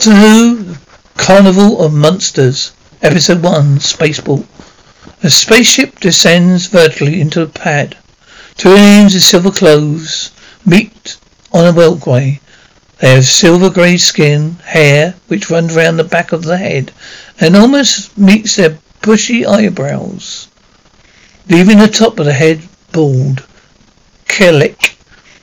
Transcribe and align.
Doctor 0.00 0.16
Who, 0.18 0.76
Carnival 1.18 1.84
of 1.84 1.92
Monsters, 1.92 2.72
Episode 3.02 3.42
1, 3.42 3.80
Spaceball. 3.80 4.46
A 5.22 5.28
spaceship 5.28 6.00
descends 6.00 6.68
vertically 6.68 7.20
into 7.20 7.42
a 7.42 7.46
pad. 7.46 7.98
Two 8.56 8.70
aliens 8.70 9.14
in 9.14 9.20
silver 9.20 9.50
clothes 9.50 10.30
meet 10.64 11.18
on 11.52 11.66
a 11.66 11.72
walkway. 11.72 12.40
They 13.00 13.12
have 13.12 13.26
silver 13.26 13.68
grey 13.68 13.98
skin, 13.98 14.56
hair 14.64 15.16
which 15.28 15.50
runs 15.50 15.74
round 15.74 15.98
the 15.98 16.04
back 16.04 16.32
of 16.32 16.44
the 16.44 16.56
head 16.56 16.92
and 17.38 17.54
almost 17.54 18.16
meets 18.16 18.56
their 18.56 18.78
bushy 19.02 19.44
eyebrows, 19.44 20.48
leaving 21.46 21.76
the 21.76 21.88
top 21.88 22.18
of 22.18 22.24
the 22.24 22.32
head 22.32 22.62
bald. 22.90 23.44
Kalik. 24.26 24.96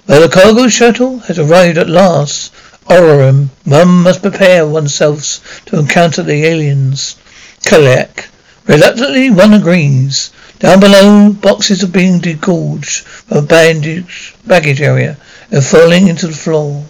Well, 0.07 0.21
the 0.21 0.33
cargo 0.33 0.67
shuttle 0.67 1.19
has 1.19 1.37
arrived 1.37 1.77
at 1.77 1.87
last. 1.89 2.51
Orum, 2.89 3.49
one 3.65 3.89
must 3.89 4.21
prepare 4.21 4.65
oneself 4.65 5.61
to 5.65 5.77
encounter 5.77 6.23
the 6.23 6.45
aliens. 6.45 7.17
Kalik. 7.63 8.27
Reluctantly, 8.65 9.29
one 9.29 9.53
agrees. 9.53 10.31
Down 10.59 10.79
below, 10.79 11.33
boxes 11.33 11.83
are 11.83 11.87
being 11.87 12.19
disgorged 12.19 13.01
from 13.01 13.39
a 13.39 13.41
baggage 13.41 14.81
area 14.81 15.17
and 15.51 15.65
falling 15.65 16.07
into 16.07 16.27
the 16.27 16.33
floor. 16.33 16.85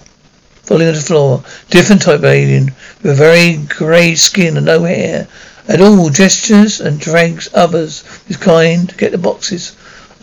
Falling 0.61 0.87
into 0.87 0.99
the 0.99 1.05
floor. 1.05 1.43
Different 1.71 2.03
type 2.03 2.19
of 2.19 2.25
alien 2.25 2.75
with 3.01 3.17
very 3.17 3.57
grey 3.57 4.13
skin 4.13 4.55
and 4.55 4.67
no 4.67 4.83
hair. 4.83 5.27
At 5.67 5.81
all 5.81 6.11
gestures 6.11 6.79
and 6.79 6.99
drags 6.99 7.49
others 7.55 8.03
his 8.27 8.37
kind 8.37 8.87
to 8.87 8.95
get 8.95 9.13
the 9.13 9.17
boxes 9.17 9.73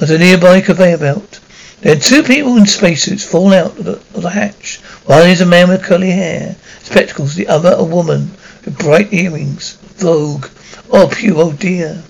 at 0.01 0.11
a 0.11 0.19
nearby 0.19 0.61
conveyor 0.61 0.99
belt. 0.99 1.41
Then 1.81 2.01
two 2.01 2.23
people 2.23 2.57
in 2.57 2.65
spacesuits 2.65 3.25
fall 3.25 3.53
out 3.53 3.79
of 3.79 3.85
the, 3.85 3.93
of 4.15 4.23
the 4.23 4.31
hatch. 4.31 4.81
One 5.07 5.29
is 5.29 5.43
a 5.43 5.47
man 5.47 5.69
with 5.69 5.83
curly 5.83 6.13
hair, 6.13 6.57
spectacles, 6.83 7.35
the 7.35 7.49
other 7.49 7.75
a 7.77 7.85
woman 7.85 8.31
with 8.65 8.79
bright 8.79 9.13
earrings. 9.13 9.77
Vorg. 9.99 10.51
Oh, 10.91 11.09
Pew, 11.09 11.41
oh 11.41 11.53
dear. 11.53 12.03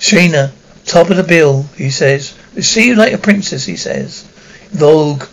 Sheena, 0.00 0.50
top 0.84 1.10
of 1.10 1.16
the 1.16 1.22
bill, 1.22 1.66
he 1.76 1.88
says. 1.88 2.34
"We 2.54 2.62
see 2.62 2.88
you 2.88 2.96
like 2.96 3.12
a 3.12 3.18
princess, 3.18 3.64
he 3.66 3.76
says. 3.76 4.24
Vorg. 4.74 5.28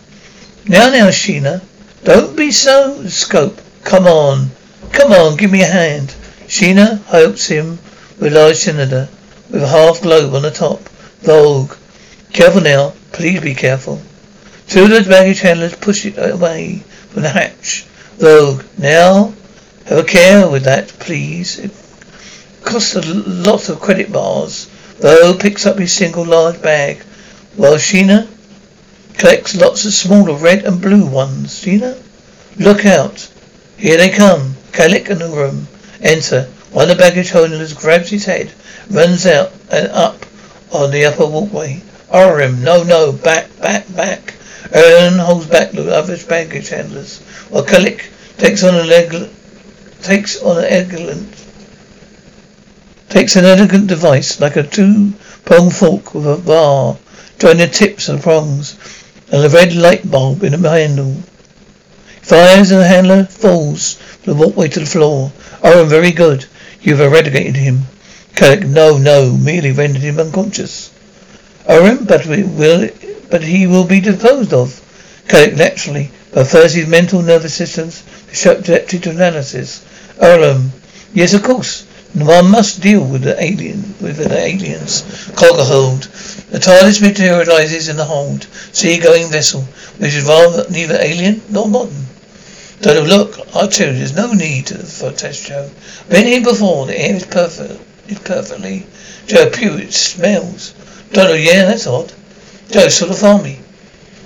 Now, 0.68 0.90
now, 0.90 1.08
Sheena. 1.08 1.62
Don't 2.04 2.36
be 2.36 2.52
so 2.52 3.06
scope. 3.08 3.60
Come 3.82 4.06
on. 4.06 4.52
Come 4.92 5.12
on, 5.12 5.36
give 5.36 5.50
me 5.50 5.62
a 5.62 5.66
hand. 5.66 6.14
Sheena 6.46 7.04
helps 7.06 7.46
him 7.46 7.80
with 8.20 8.32
a 8.32 8.38
large 8.38 8.56
cylinder 8.56 9.08
with 9.50 9.64
a 9.64 9.68
half 9.68 10.00
globe 10.00 10.34
on 10.34 10.42
the 10.42 10.50
top. 10.52 10.80
Vorg. 11.22 11.76
Careful 12.32 12.60
now. 12.60 12.92
Please 13.10 13.40
be 13.40 13.54
careful. 13.54 14.00
Two 14.68 14.84
of 14.84 14.90
the 14.90 15.10
baggage 15.10 15.40
handlers 15.40 15.74
push 15.76 16.06
it 16.06 16.14
away 16.16 16.82
from 17.10 17.22
the 17.22 17.28
hatch. 17.28 17.86
Though, 18.18 18.60
Now, 18.78 19.34
have 19.86 19.98
a 19.98 20.04
care 20.04 20.48
with 20.48 20.64
that, 20.64 20.88
please. 20.88 21.58
It 21.58 21.70
costs 22.62 22.94
a 22.96 23.02
lot 23.02 23.68
of 23.68 23.80
credit 23.80 24.10
bars. 24.10 24.68
Though 24.98 25.34
picks 25.34 25.66
up 25.66 25.78
his 25.78 25.92
single 25.92 26.24
large 26.24 26.62
bag, 26.62 27.02
while 27.56 27.76
Sheena 27.76 28.26
collects 29.18 29.54
lots 29.54 29.84
of 29.84 29.92
smaller 29.92 30.34
red 30.34 30.64
and 30.64 30.80
blue 30.80 31.06
ones. 31.06 31.60
Sheena, 31.60 32.00
look 32.56 32.86
out. 32.86 33.28
Here 33.76 33.96
they 33.96 34.10
come. 34.10 34.54
Kalik 34.72 35.08
and 35.10 35.20
Orum 35.20 35.66
enter. 36.00 36.48
One 36.72 36.90
of 36.90 36.96
the 36.96 37.02
baggage 37.02 37.30
handlers 37.30 37.74
grabs 37.74 38.10
his 38.10 38.24
head, 38.24 38.52
runs 38.90 39.26
out 39.26 39.52
and 39.70 39.88
up 39.88 40.26
on 40.72 40.90
the 40.90 41.04
upper 41.04 41.26
walkway. 41.26 41.82
Orum, 42.10 42.62
no, 42.62 42.82
no, 42.82 43.12
back, 43.12 43.56
back, 43.60 43.94
back. 43.94 44.34
Aaron 44.72 45.18
holds 45.18 45.46
back 45.46 45.72
the 45.72 45.94
other 45.94 46.16
baggage 46.26 46.68
handlers, 46.70 47.20
while 47.50 47.64
Kalik 47.64 48.10
takes 48.38 48.62
on 48.64 48.74
a 48.74 48.84
leg, 48.84 49.28
takes 50.02 50.42
on 50.42 50.58
an 50.58 50.64
elegant, 50.64 51.44
takes 53.08 53.36
an 53.36 53.44
elegant 53.44 53.86
device 53.86 54.40
like 54.40 54.56
a 54.56 54.62
two-pronged 54.62 55.74
fork 55.74 56.14
with 56.14 56.26
a 56.26 56.36
bar 56.36 56.96
joining 57.38 57.58
the 57.58 57.68
tips 57.68 58.06
the 58.06 58.16
prongs 58.18 58.76
and 59.30 59.44
a 59.44 59.48
red 59.48 59.74
light 59.74 60.10
bulb 60.10 60.42
in 60.42 60.60
the 60.60 60.70
handle. 60.70 61.14
Fires 62.22 62.70
and 62.70 62.80
the 62.80 62.86
handler 62.86 63.24
falls 63.24 63.94
from 63.94 64.32
the 64.32 64.38
walkway 64.38 64.68
to 64.68 64.80
the 64.80 64.86
floor. 64.86 65.30
Oh, 65.62 65.84
Orum, 65.84 65.88
very 65.88 66.12
good. 66.12 66.46
You've 66.80 67.00
eradicated 67.00 67.56
him. 67.56 67.82
Kalik, 68.34 68.66
no, 68.66 68.96
no, 68.96 69.36
merely 69.36 69.72
rendered 69.72 70.02
him 70.02 70.18
unconscious. 70.18 70.90
Orum, 71.68 72.06
but 72.06 72.24
we 72.26 72.42
will, 72.44 72.88
but 73.34 73.42
he 73.42 73.66
will 73.66 73.82
be 73.82 73.98
disposed 73.98 74.54
of. 74.54 74.80
Naturally, 75.32 76.08
but 76.32 76.46
first 76.46 76.76
his 76.76 76.86
mental 76.86 77.20
nervous 77.20 77.52
systems 77.52 78.04
subjected 78.32 79.02
to 79.02 79.10
analysis. 79.10 79.84
Orum, 80.18 80.68
yes, 81.12 81.34
of 81.34 81.42
course. 81.42 81.84
One 82.14 82.48
must 82.52 82.80
deal 82.80 83.04
with 83.04 83.22
the 83.22 83.34
alien, 83.42 83.96
with 84.00 84.18
the 84.18 84.38
aliens. 84.38 85.02
hold. 85.36 86.02
The 86.52 86.60
TARDIS 86.60 87.02
materializes 87.02 87.88
in 87.88 87.96
the 87.96 88.04
hold, 88.04 88.46
sea-going 88.70 89.32
vessel, 89.32 89.62
which 89.98 90.14
is 90.14 90.24
rather 90.26 90.70
neither 90.70 90.96
alien 91.00 91.42
nor 91.50 91.66
modern. 91.66 92.06
Don't 92.82 93.08
look, 93.08 93.36
I 93.52 93.66
tell 93.66 93.88
you, 93.88 93.98
there's 93.98 94.14
no 94.14 94.32
need 94.32 94.68
for 94.68 95.08
a 95.08 95.12
test, 95.12 95.46
Joe. 95.48 95.68
Been 96.08 96.28
here 96.28 96.44
before. 96.44 96.86
The 96.86 96.96
air 96.96 97.16
is 97.16 97.26
perfect. 97.26 97.82
It's 98.06 98.20
perfectly. 98.20 98.86
Joe, 99.26 99.50
pew, 99.50 99.76
it 99.78 99.92
smells. 99.92 100.72
Don't 101.10 101.30
know, 101.30 101.34
yeah, 101.34 101.64
that's 101.64 101.88
odd. 101.88 102.12
Army. 102.72 103.60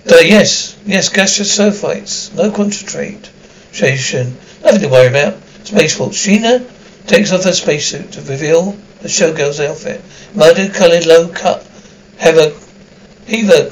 Dodo, 0.05 0.17
uh, 0.17 0.21
yes, 0.21 0.79
yes, 0.87 1.09
gaseous 1.09 1.59
sulfites. 1.59 2.35
No 2.35 2.51
concentrate. 2.51 3.31
Station. 3.73 4.37
Nothing 4.65 4.81
to 4.81 4.89
worry 4.89 5.09
about. 5.09 5.37
Spaceport. 5.65 6.13
Sheena 6.13 6.65
takes 7.07 7.33
off 7.33 7.45
her 7.45 7.53
spacesuit 7.53 8.13
to 8.13 8.23
reveal 8.23 8.77
the 9.01 9.09
showgirl's 9.09 9.61
outfit. 9.61 10.03
Murder 10.35 10.69
coloured 10.71 11.07
low 11.07 11.29
cut. 11.29 11.67
Have 12.19 12.39
a 12.39 12.55
heave 13.27 13.51
a 13.51 13.71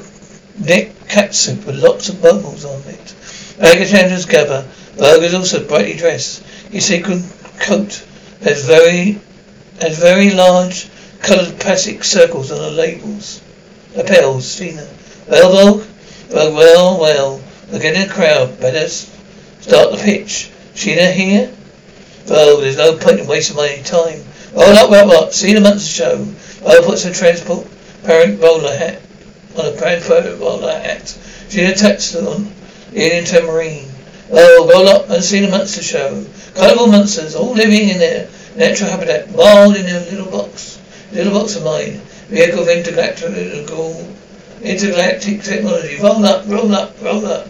neck 0.63 0.91
catsuit 1.07 1.65
with 1.65 1.75
lots 1.75 2.09
of 2.09 2.21
bubbles 2.21 2.65
on 2.65 2.81
it. 2.87 3.15
Alexander's 3.59 4.25
gather. 4.25 4.67
Berg 4.97 5.23
is 5.23 5.33
also 5.33 5.67
brightly 5.67 5.95
dressed. 5.95 6.43
His 6.71 6.85
sequin 6.85 7.23
coat 7.59 8.05
has 8.41 8.65
very 8.65 9.19
has 9.81 9.97
very 9.97 10.31
large 10.31 10.89
coloured 11.21 11.59
plastic 11.59 12.03
circles 12.03 12.51
on 12.51 12.59
the 12.59 12.71
labels. 12.71 13.41
Lapels, 13.97 14.45
Sheena. 14.45 14.87
Well? 15.27 15.83
Well, 16.29 16.53
well, 16.53 16.99
well. 16.99 17.41
We're 17.71 17.79
getting 17.79 18.07
a 18.07 18.13
crowd. 18.13 18.59
Better 18.61 18.87
start 18.87 19.91
the 19.91 19.97
pitch. 19.97 20.51
Sheena 20.75 21.11
here? 21.11 21.51
Well, 22.29 22.61
there's 22.61 22.77
no 22.77 22.95
point 22.95 23.21
in 23.21 23.27
wasting 23.27 23.57
my 23.57 23.77
time. 23.77 24.21
Roll 24.53 24.77
up, 24.77 24.91
roll 24.91 25.11
up. 25.13 25.33
See 25.33 25.53
the 25.53 25.61
Munster 25.61 25.89
show. 25.89 26.33
Well, 26.63 26.83
puts 26.83 27.05
a 27.05 27.11
transport 27.11 27.67
parent 28.03 28.39
bowler 28.39 28.77
hat 28.77 29.01
on 29.57 29.65
a 29.65 29.71
parent 29.71 30.07
bowler 30.07 30.79
hat. 30.79 31.01
Sheena 31.49 31.75
touched 31.75 32.15
on 32.17 32.51
the 32.91 33.43
Marine. 33.47 33.89
Well, 34.29 34.63
oh, 34.63 34.69
roll 34.69 34.87
up 34.89 35.09
and 35.09 35.23
see 35.23 35.39
the 35.39 35.49
Munster 35.49 35.81
show. 35.81 36.23
Colourful 36.53 36.87
monsters, 36.87 37.35
all 37.35 37.53
living 37.53 37.89
in 37.89 37.97
their 37.97 38.29
natural 38.55 38.91
habitat, 38.91 39.29
wild 39.29 39.75
in 39.75 39.87
their 39.87 40.01
little 40.01 40.29
box. 40.29 40.79
Little 41.11 41.33
box 41.33 41.55
of 41.55 41.63
mine. 41.63 42.01
Vehicle 42.29 42.59
of 42.59 42.69
intergalactic, 42.69 43.29
technology. 45.43 45.97
Roll 46.01 46.25
up, 46.25 46.45
roll 46.47 46.71
up, 46.73 47.01
roll 47.01 47.25
up. 47.25 47.47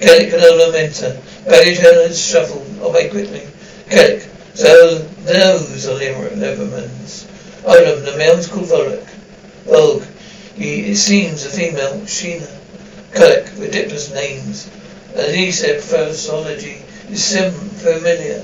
Kalik 0.00 0.30
Canola 0.30 0.72
Mentor. 0.72 1.16
Baggage 1.44 1.78
handlers 1.78 2.18
shuffle 2.24 2.64
away 2.82 3.08
quickly. 3.10 3.42
Kalik. 3.88 4.22
So 4.54 4.98
those 4.98 5.86
are 5.86 5.98
Levermans. 5.98 7.26
Item, 7.68 8.04
the 8.04 8.16
male's 8.16 8.48
called 8.48 8.66
Volok. 8.66 9.04
Vorg. 9.64 10.06
He, 10.54 10.92
it 10.92 10.96
seems 10.96 11.44
a 11.44 11.50
female, 11.50 12.00
Sheena. 12.02 12.48
Kalik. 13.12 13.58
Ridiculous 13.60 14.10
names. 14.14 14.70
As 15.14 15.34
he 15.34 15.52
said, 15.52 15.82
phraseology 15.82 16.82
is 17.10 17.24
sim 17.24 17.52
familiar. 17.52 18.42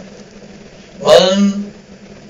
One 1.00 1.72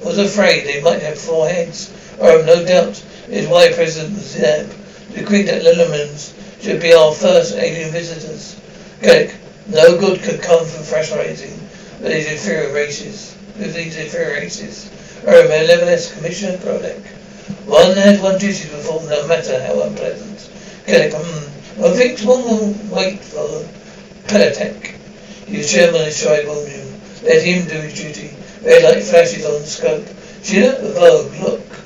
was 0.04 0.18
afraid 0.18 0.66
they 0.66 0.80
might 0.82 1.02
have 1.02 1.18
four 1.18 1.48
heads, 1.48 1.90
or 2.22 2.30
have 2.38 2.46
no 2.46 2.64
doubt 2.64 3.02
is 3.28 3.48
why 3.48 3.72
President 3.72 4.14
Zarb 4.14 4.70
decreed 5.12 5.48
that 5.48 5.62
Lillemans 5.62 6.32
should 6.62 6.80
be 6.80 6.94
our 6.94 7.12
first 7.12 7.56
alien 7.56 7.90
visitors. 7.90 8.60
Kalik, 9.00 9.34
no 9.68 9.98
good 9.98 10.22
could 10.22 10.40
come 10.40 10.64
from 10.64 10.84
with 12.00 12.12
these 12.12 12.30
inferior 12.30 12.72
races. 12.72 13.36
With 13.58 13.74
these 13.74 13.96
inferior 13.96 14.34
races. 14.40 14.88
My 15.24 15.32
11S 15.32 16.14
Commissioner 16.16 16.58
Prodek. 16.58 17.00
One 17.66 17.96
has 17.96 18.20
one 18.20 18.38
duty 18.38 18.54
to 18.54 18.68
perform, 18.68 19.08
no 19.08 19.26
matter 19.26 19.60
how 19.64 19.82
unpleasant. 19.82 20.48
Hmm, 20.86 21.84
I 21.84 21.90
think 21.90 22.20
one 22.20 22.44
will 22.44 22.74
wait 22.90 23.20
for 23.20 23.66
Pelatek. 24.28 24.94
He's 25.46 25.72
chairman 25.72 26.06
of 26.06 26.16
tribal. 26.16 26.54
Let 27.22 27.42
him 27.42 27.66
do 27.66 27.80
his 27.80 27.94
duty. 27.94 28.30
Red 28.64 28.82
light 28.84 29.02
flashes 29.02 29.44
on 29.44 29.60
the 29.60 29.66
scope. 29.66 30.06
See 30.42 30.60
that? 30.60 30.80
Vorg, 30.80 31.40
look. 31.42 31.81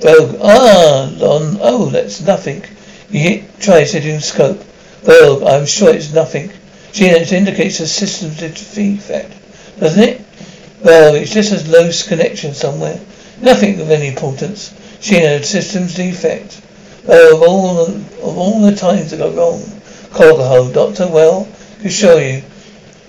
Vorg, 0.00 0.38
ah, 0.42 1.06
on, 1.20 1.58
oh, 1.60 1.86
that's 1.86 2.20
nothing. 2.20 2.64
You 3.10 3.20
hit, 3.20 3.60
try 3.60 3.84
setting 3.84 4.20
scope. 4.20 4.58
Vorg, 5.02 5.46
I'm 5.48 5.66
sure 5.66 5.94
it's 5.94 6.12
nothing. 6.12 6.50
Gina, 6.92 7.18
it 7.18 7.32
indicates 7.32 7.80
a 7.80 7.86
system 7.86 8.30
defect, 8.30 9.32
doesn't 9.78 10.02
it? 10.02 10.20
Well, 10.82 11.14
it's 11.14 11.32
just 11.32 11.52
a 11.52 11.70
loose 11.70 12.06
connection 12.06 12.54
somewhere. 12.54 13.00
Nothing 13.40 13.80
of 13.80 13.90
any 13.90 14.08
importance. 14.08 14.74
She 15.00 15.16
Gina, 15.16 15.42
systems 15.42 15.94
defect. 15.94 16.60
Oh, 17.08 17.36
of 17.36 17.42
all 17.42 17.84
the, 17.84 17.92
of 18.22 18.38
all 18.38 18.60
the 18.60 18.74
times 18.74 19.10
that 19.10 19.18
go 19.18 19.30
wrong. 19.30 19.60
Colgaho, 20.10 20.72
Doctor, 20.72 21.06
well, 21.06 21.46
can 21.80 21.90
show 21.90 22.16
you. 22.18 22.42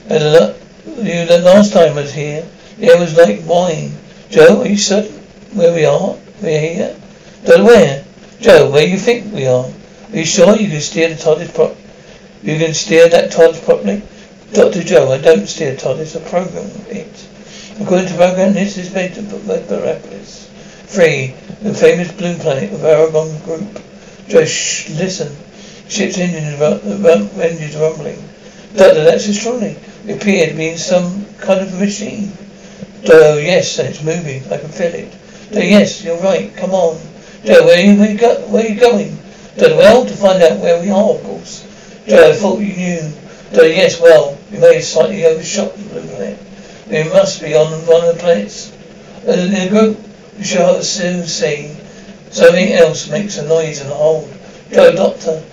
And 0.09 0.21
the, 0.21 0.56
you, 0.97 1.25
the 1.25 1.39
last 1.39 1.74
time 1.74 1.94
I 1.94 2.01
was 2.01 2.13
here, 2.13 2.47
it 2.79 3.00
was 3.00 3.18
like 3.18 3.45
wine. 3.45 3.91
Joe, 4.29 4.62
are 4.62 4.68
you 4.68 4.77
certain 4.77 5.15
where 5.53 5.74
we 5.74 5.85
are? 5.85 6.15
We're 6.42 6.60
here? 6.60 6.95
Doctor, 7.45 7.63
where? 7.63 8.06
Joe, 8.39 8.69
where 8.69 8.86
you 8.86 8.98
think 8.98 9.34
we 9.34 9.48
are? 9.48 9.66
Are 9.66 10.18
you 10.18 10.25
sure 10.25 10.56
you 10.56 10.69
can 10.69 10.81
steer 10.81 11.10
the 11.10 11.16
TARDIS 11.16 11.56
prop? 11.56 11.75
You 12.44 12.60
can 12.60 12.75
steer 12.75 13.10
that 13.10 13.31
TARDIS 13.31 13.66
properly? 13.66 14.04
Dr. 14.54 14.84
Joe, 14.84 15.12
I 15.12 15.18
don't 15.18 15.48
steer 15.48 15.75
TARDIS, 15.75 16.16
I 16.16 16.30
program 16.30 16.69
it. 16.89 17.28
According 17.81 18.07
to 18.10 18.16
program, 18.16 18.54
this 18.54 18.78
is 18.78 18.94
made 18.94 19.16
to 19.16 19.22
Parapolis. 19.22 20.45
Three, 20.86 21.34
the 21.62 21.74
famous 21.74 22.12
blue 22.12 22.36
planet 22.38 22.72
of 22.72 22.84
Aragon 22.84 23.39
Group. 23.42 23.81
Joe, 24.28 24.45
shh, 24.45 24.89
listen. 24.92 25.36
Ship's 25.89 26.19
engines, 26.19 26.62
engines 26.62 27.75
rumbling. 27.75 28.24
Doctor, 28.75 29.04
that's 29.04 29.28
astronomy. 29.28 29.75
It 30.06 30.22
appeared 30.22 30.50
to 30.50 30.56
be 30.56 30.69
in 30.69 30.78
some 30.78 31.25
kind 31.39 31.62
of 31.62 31.80
machine. 31.80 32.31
Joe, 33.04 33.38
yes, 33.38 33.80
and 33.80 33.89
it's 33.89 34.04
moving. 34.04 34.44
I 34.51 34.57
can 34.57 34.69
feel 34.69 34.94
it. 34.94 35.13
Joe, 35.51 35.59
yes, 35.59 36.03
you're 36.03 36.19
right. 36.19 36.55
Come 36.55 36.71
on. 36.71 36.99
Joe, 37.44 37.65
where 37.65 37.77
are 37.77 37.81
you, 37.81 38.17
go, 38.17 38.47
where 38.47 38.65
are 38.65 38.67
you 38.67 38.79
going? 38.79 39.17
Joe, 39.57 39.77
well, 39.77 40.05
to 40.05 40.13
find 40.13 40.44
out 40.44 40.59
where 40.59 40.81
we 40.81 40.89
are, 40.89 41.11
of 41.11 41.23
course. 41.23 41.63
Joe, 42.07 42.31
I 42.31 42.33
thought 42.33 42.59
you 42.59 42.75
knew. 42.75 43.13
Yes, 43.53 44.01
well, 44.01 44.38
you 44.51 44.59
may 44.59 44.75
have 44.75 44.83
slightly 44.83 45.25
overshot 45.25 45.73
the 45.75 45.83
blue 45.83 46.07
planet. 46.07 46.39
We 46.89 47.03
must 47.09 47.41
be 47.41 47.55
on 47.55 47.71
one 47.88 48.05
of 48.07 48.15
the 48.15 48.19
planets. 48.21 48.73
In 49.23 49.53
a 49.53 49.69
group, 49.69 49.97
shall 50.41 50.81
soon 50.83 51.25
see. 51.25 51.75
Something 52.29 52.73
else 52.73 53.09
makes 53.09 53.38
a 53.38 53.47
noise 53.47 53.81
in 53.81 53.88
the 53.88 53.95
hold. 53.95 54.29
Doctor. 54.71 55.43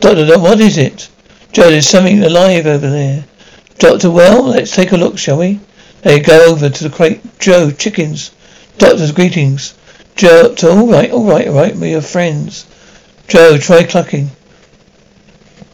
Doctor, 0.00 0.38
what 0.38 0.60
is 0.60 0.76
it? 0.76 1.08
Joe, 1.52 1.70
there's 1.70 1.88
something 1.88 2.22
alive 2.22 2.66
over 2.66 2.90
there. 2.90 3.24
Doctor, 3.78 4.10
well, 4.10 4.42
let's 4.42 4.74
take 4.74 4.92
a 4.92 4.96
look, 4.96 5.16
shall 5.18 5.38
we? 5.38 5.60
They 6.06 6.20
go 6.20 6.52
over 6.52 6.70
to 6.70 6.84
the 6.84 6.96
crate. 6.96 7.20
Joe, 7.40 7.72
chickens. 7.72 8.30
Doctor's 8.78 9.10
greetings. 9.10 9.74
Joe, 10.14 10.54
all 10.62 10.86
right, 10.86 11.10
all 11.10 11.24
right, 11.24 11.48
all 11.48 11.54
right, 11.54 11.74
we 11.74 11.96
are 11.96 12.00
friends. 12.00 12.64
Joe, 13.26 13.58
try 13.58 13.82
clucking. 13.82 14.30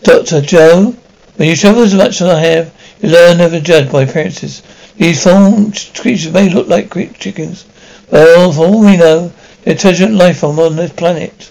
Doctor, 0.03 0.41
Joe, 0.41 0.97
when 1.37 1.51
you 1.51 1.55
travel 1.55 1.83
as 1.83 1.95
much 1.95 2.23
as 2.23 2.29
I 2.29 2.41
have, 2.41 2.73
you 3.03 3.11
learn 3.11 3.37
never 3.37 3.61
judge 3.61 3.93
by 3.93 4.05
appearances. 4.05 4.63
These 4.97 5.23
form 5.23 5.71
creatures 5.97 6.33
may 6.33 6.49
look 6.49 6.67
like 6.67 6.89
great 6.89 7.19
chickens, 7.19 7.67
well, 8.11 8.53
for 8.53 8.65
all 8.65 8.81
we 8.81 8.97
know, 8.97 9.35
the 9.65 9.73
intelligent 9.73 10.15
life 10.15 10.39
form 10.39 10.59
on 10.59 10.77
this 10.77 10.95
planet. 10.95 11.51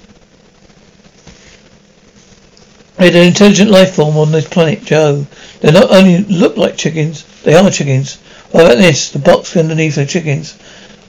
They're 2.97 3.09
an 3.21 3.27
intelligent 3.27 3.69
life 3.69 3.93
form 3.93 4.17
on 4.17 4.31
this 4.31 4.47
planet, 4.47 4.83
Joe. 4.85 5.27
They 5.59 5.71
not 5.71 5.91
only 5.91 6.23
look 6.23 6.57
like 6.57 6.77
chickens, 6.77 7.25
they 7.43 7.53
are 7.53 7.69
chickens. 7.69 8.17
About 8.53 8.77
this? 8.77 9.11
The 9.11 9.19
box 9.19 9.55
underneath 9.55 9.95
the 9.95 10.05
chickens. 10.05 10.57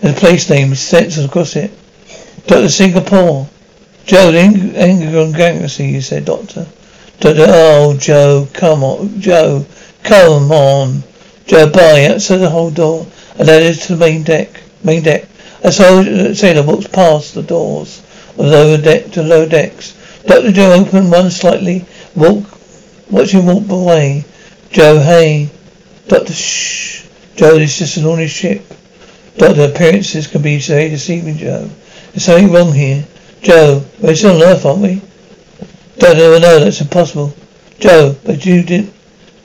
There's 0.00 0.16
a 0.16 0.18
place 0.18 0.48
name 0.48 0.74
censored 0.74 1.26
across 1.26 1.56
it. 1.56 1.70
Doctor 2.46 2.68
Singapore. 2.68 3.48
Joe, 4.04 4.32
the 4.32 4.38
Anglican 4.38 5.32
Galaxy, 5.32 5.86
you 5.86 6.00
said, 6.00 6.24
Doctor. 6.24 6.66
Doctor, 7.20 7.46
oh, 7.48 7.96
Joe, 7.98 8.48
come 8.52 8.82
on. 8.82 9.20
Joe, 9.20 9.64
come 10.02 10.50
on. 10.50 11.02
Joe, 11.46 11.70
bye. 11.70 12.06
Outside 12.06 12.38
the 12.38 12.50
whole 12.50 12.70
door. 12.70 13.06
And 13.38 13.48
then 13.48 13.62
it's 13.62 13.86
to 13.86 13.96
the 13.96 14.04
main 14.04 14.22
deck. 14.22 14.60
Main 14.82 15.02
deck. 15.02 15.28
A 15.64 15.70
sailor 15.70 16.62
walks 16.64 16.88
past 16.88 17.34
the 17.34 17.42
doors 17.42 18.02
of 18.30 18.36
the 18.36 18.50
lower 18.50 18.76
deck 18.78 19.12
to 19.12 19.22
lower 19.22 19.46
decks. 19.46 19.94
Dr. 20.26 20.50
Joe 20.50 20.72
opened 20.72 21.10
one 21.10 21.30
slightly, 21.30 21.84
walk, 22.16 22.44
watch 23.10 23.30
him 23.30 23.46
walk 23.46 23.68
away. 23.68 24.24
Joe, 24.70 24.98
hey. 24.98 25.50
Doctor, 26.08 26.32
shh. 26.32 27.04
Joe, 27.36 27.56
is 27.56 27.78
just 27.78 27.96
an 27.96 28.04
ordinary 28.04 28.28
ship. 28.28 28.64
Doctor, 29.36 29.62
appearances 29.62 30.26
can 30.26 30.42
be 30.42 30.58
very 30.58 30.90
deceiving, 30.90 31.36
Joe. 31.36 31.70
There's 32.12 32.24
something 32.24 32.52
wrong 32.52 32.72
here. 32.72 33.04
Joe, 33.40 33.84
we're 34.00 34.14
still 34.14 34.36
on 34.36 34.42
Earth, 34.42 34.66
aren't 34.66 34.82
we? 34.82 35.02
Doctor, 35.98 36.38
no, 36.38 36.60
that's 36.60 36.80
impossible. 36.80 37.34
Joe, 37.78 38.16
but 38.24 38.44
you 38.44 38.62
didn't, 38.62 38.92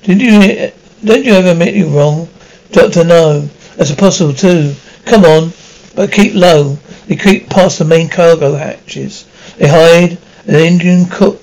did 0.03 0.21
you, 0.21 0.71
don't 1.03 1.25
you 1.25 1.33
ever 1.33 1.49
admit 1.49 1.75
you're 1.75 1.89
wrong? 1.89 2.29
Doctor, 2.71 3.03
no. 3.03 3.41
That's 3.75 3.91
impossible 3.91 4.33
too. 4.33 4.73
Come 5.05 5.25
on. 5.25 5.53
But 5.95 6.11
keep 6.11 6.33
low. 6.33 6.77
They 7.07 7.15
creep 7.15 7.49
past 7.49 7.79
the 7.79 7.85
main 7.85 8.09
cargo 8.09 8.55
hatches. 8.55 9.25
They 9.57 9.67
hide. 9.67 10.17
An 10.47 10.55
Indian 10.55 11.05
cook 11.05 11.41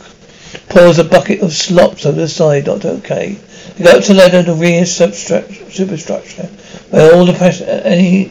pours 0.69 0.99
a 0.99 1.05
bucket 1.05 1.43
of 1.43 1.52
slops 1.52 2.06
over 2.06 2.20
the 2.20 2.29
side. 2.29 2.64
Doctor, 2.64 2.88
okay. 2.88 3.38
They 3.76 3.85
go 3.85 3.99
up 3.99 4.05
the 4.05 4.55
rear 4.56 4.87
superstructure 4.87 6.47
where 6.91 7.12
all 7.12 7.26
the 7.26 7.32
pas- 7.32 7.61
any 7.61 8.31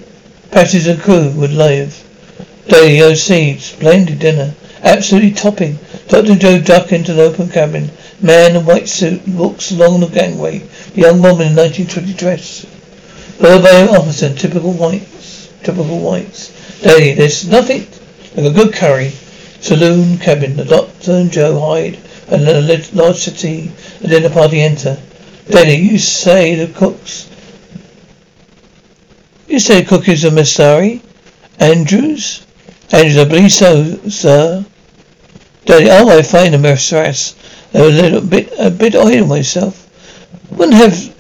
passengers 0.52 0.88
and 0.88 1.02
crew 1.02 1.32
would 1.32 1.52
live. 1.52 2.02
Daly 2.68 3.02
OC, 3.02 3.60
splendid 3.60 4.20
dinner. 4.20 4.54
Absolutely 4.82 5.32
topping. 5.32 5.80
Dr. 6.08 6.36
Joe 6.36 6.62
duck 6.62 6.94
into 6.94 7.14
the 7.14 7.24
open 7.24 7.50
cabin. 7.50 7.92
Man 8.22 8.56
in 8.56 8.66
white 8.66 8.88
suit 8.88 9.28
walks 9.28 9.72
along 9.72 10.00
the 10.00 10.08
gangway. 10.08 10.60
The 10.94 11.02
young 11.02 11.22
woman 11.22 11.48
in 11.48 11.56
1920 11.56 12.14
dress. 12.14 12.66
An 13.40 13.90
officer, 13.90 14.34
typical 14.34 14.72
white 14.72 15.06
typical 15.64 16.00
whites. 16.00 16.52
Daddy, 16.82 17.14
there's 17.14 17.48
nothing 17.48 17.88
like 18.36 18.52
a 18.52 18.56
good 18.56 18.74
curry. 18.74 19.12
Saloon 19.60 20.18
cabin. 20.20 20.56
The 20.56 20.66
doctor 20.66 21.14
and 21.14 21.32
Joe 21.32 21.60
hide 21.60 21.98
and 22.28 22.44
then 22.48 22.64
a 22.64 22.96
large 22.96 23.18
city. 23.18 23.72
The 24.00 24.08
dinner 24.08 24.30
party 24.30 24.62
enter. 24.62 24.98
Daddy, 25.50 25.76
you 25.76 25.98
say 26.00 26.56
the 26.56 26.74
cooks. 26.74 27.30
You 29.48 29.60
say 29.60 29.82
the 29.82 29.90
cook 29.90 30.08
is 30.08 30.24
a 30.24 30.30
Madrassi? 30.30 31.02
Andrews? 31.60 32.46
Andrews, 32.92 33.18
I 33.18 33.26
believe 33.26 33.52
so, 33.52 33.98
sir. 34.10 34.66
Daddy, 35.66 35.88
oh, 35.90 36.10
I 36.10 36.22
find 36.22 36.54
the 36.54 36.58
Mercedes 36.58 37.36
a 37.74 37.84
little 37.84 38.22
bit, 38.22 38.54
a 38.58 38.70
bit 38.70 38.96
idle 38.96 39.28
myself. 39.28 39.90
Wouldn't 40.52 40.78
have 40.78 41.16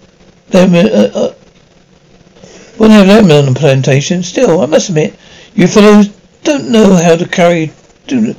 them, 0.49 0.73
uh, 0.73 1.09
uh, 1.13 1.33
wouldn't 2.77 2.97
have 2.99 3.07
lemon 3.07 3.31
on 3.31 3.53
the 3.53 3.59
plantation. 3.59 4.23
Still, 4.23 4.61
I 4.61 4.65
must 4.67 4.89
admit, 4.89 5.15
you 5.55 5.67
fellows 5.67 6.09
don't 6.43 6.69
know 6.69 6.95
how 6.95 7.15
to 7.15 7.27
carry. 7.27 7.71
Do, 8.07 8.35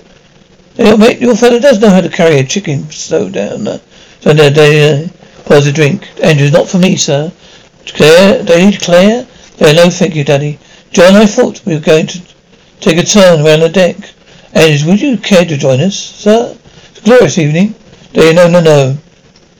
mate, 0.77 1.21
your 1.21 1.37
fellow 1.37 1.59
does 1.59 1.81
know 1.81 1.91
how 1.91 2.01
to 2.01 2.09
carry 2.09 2.39
a 2.39 2.45
chicken. 2.45 2.91
Slow 2.91 3.29
down. 3.31 3.67
Uh, 3.67 3.79
so 4.21 4.33
now, 4.33 4.49
uh, 4.49 5.09
pours 5.45 5.67
a 5.67 5.73
drink. 5.73 6.09
Andrews, 6.23 6.53
not 6.53 6.69
for 6.69 6.79
me, 6.79 6.97
sir. 6.97 7.33
Claire, 7.87 8.43
Daddy, 8.43 8.77
Claire? 8.77 9.27
Yeah, 9.59 9.73
no, 9.73 9.91
thank 9.91 10.15
you, 10.15 10.25
Daddy. 10.25 10.59
John, 10.91 11.15
I 11.15 11.27
thought 11.27 11.65
we 11.65 11.75
were 11.75 11.81
going 11.81 12.07
to 12.09 12.23
take 12.81 12.99
a 12.99 13.05
turn 13.05 13.45
around 13.45 13.61
the 13.61 13.69
deck. 13.69 13.97
Andrews, 14.53 14.85
would 14.85 15.01
you 15.01 15.17
care 15.19 15.45
to 15.45 15.57
join 15.57 15.81
us, 15.81 15.97
sir? 15.97 16.57
It's 16.91 17.01
a 17.01 17.03
glorious 17.03 17.39
evening. 17.39 17.75
Daddy, 18.13 18.35
no, 18.35 18.49
no, 18.49 18.61
no. 18.61 18.99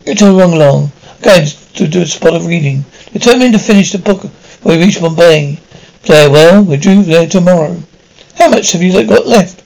You're 0.07 0.15
too 0.15 0.39
wrong 0.39 0.57
long. 0.57 0.93
I'm 1.17 1.23
going 1.23 1.47
to 1.47 1.89
do 1.89 2.03
a 2.03 2.07
spot 2.07 2.35
of 2.35 2.47
reading. 2.47 2.85
Determined 3.13 3.53
to 3.53 3.59
finish 3.59 3.93
the 3.93 3.99
book 3.99 4.25
we 4.65 4.79
reach 4.79 5.01
Bombay. 5.01 5.59
Claire, 6.05 6.31
well, 6.31 6.63
we're 6.63 6.77
due 6.77 7.03
there 7.03 7.27
tomorrow. 7.27 7.83
How 8.37 8.49
much 8.49 8.73
have 8.73 8.83
you 8.83 8.93
got 9.07 9.27
left? 9.27 9.63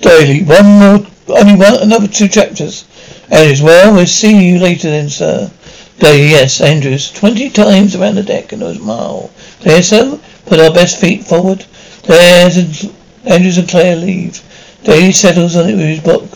Daly, 0.00 0.42
one 0.42 0.66
more, 0.66 1.06
only 1.28 1.56
one, 1.56 1.82
another 1.82 2.08
two 2.08 2.28
chapters. 2.28 2.84
Andrews, 3.30 3.62
well, 3.62 3.94
we'll 3.94 4.06
see 4.06 4.48
you 4.48 4.58
later 4.58 4.90
then, 4.90 5.08
sir. 5.08 5.50
Daly, 5.98 6.30
yes, 6.30 6.60
Andrews, 6.60 7.12
twenty 7.12 7.50
times 7.50 7.94
around 7.94 8.16
the 8.16 8.22
deck 8.22 8.52
and 8.52 8.62
it 8.62 8.64
those 8.64 8.80
mile. 8.80 9.30
There, 9.60 9.82
so, 9.82 10.20
put 10.46 10.58
our 10.58 10.72
best 10.72 11.00
feet 11.00 11.24
forward. 11.24 11.64
There's 12.04 12.86
Andrews 13.24 13.58
and 13.58 13.68
Claire 13.68 13.96
leave. 13.96 14.40
Daly 14.82 15.12
settles 15.12 15.56
on 15.56 15.68
it 15.68 15.76
with 15.76 15.86
his 15.86 16.00
book. 16.00 16.28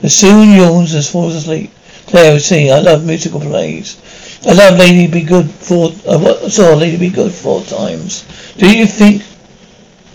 The 0.00 0.10
soon 0.10 0.56
yawns 0.56 0.94
and 0.94 1.04
falls 1.04 1.34
asleep. 1.34 1.70
Claire 2.06 2.32
will 2.32 2.40
see, 2.40 2.70
I 2.70 2.80
love 2.80 3.04
musical 3.04 3.40
plays. 3.40 3.96
I 4.44 4.52
love 4.52 4.78
Lady 4.78 5.06
Be 5.06 5.22
Good 5.22 5.48
four. 5.48 5.92
Uh, 6.06 6.40
I 6.44 6.48
saw 6.48 6.74
Lady 6.74 6.96
Be 6.96 7.10
Good 7.10 7.32
four 7.32 7.62
times. 7.62 8.24
Do 8.56 8.68
you 8.68 8.86
think 8.86 9.22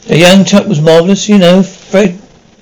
the 0.07 0.17
young 0.17 0.43
chap 0.43 0.65
was 0.65 0.81
marvellous? 0.81 1.29
You 1.29 1.37
know, 1.37 1.63
Fred, 1.63 2.15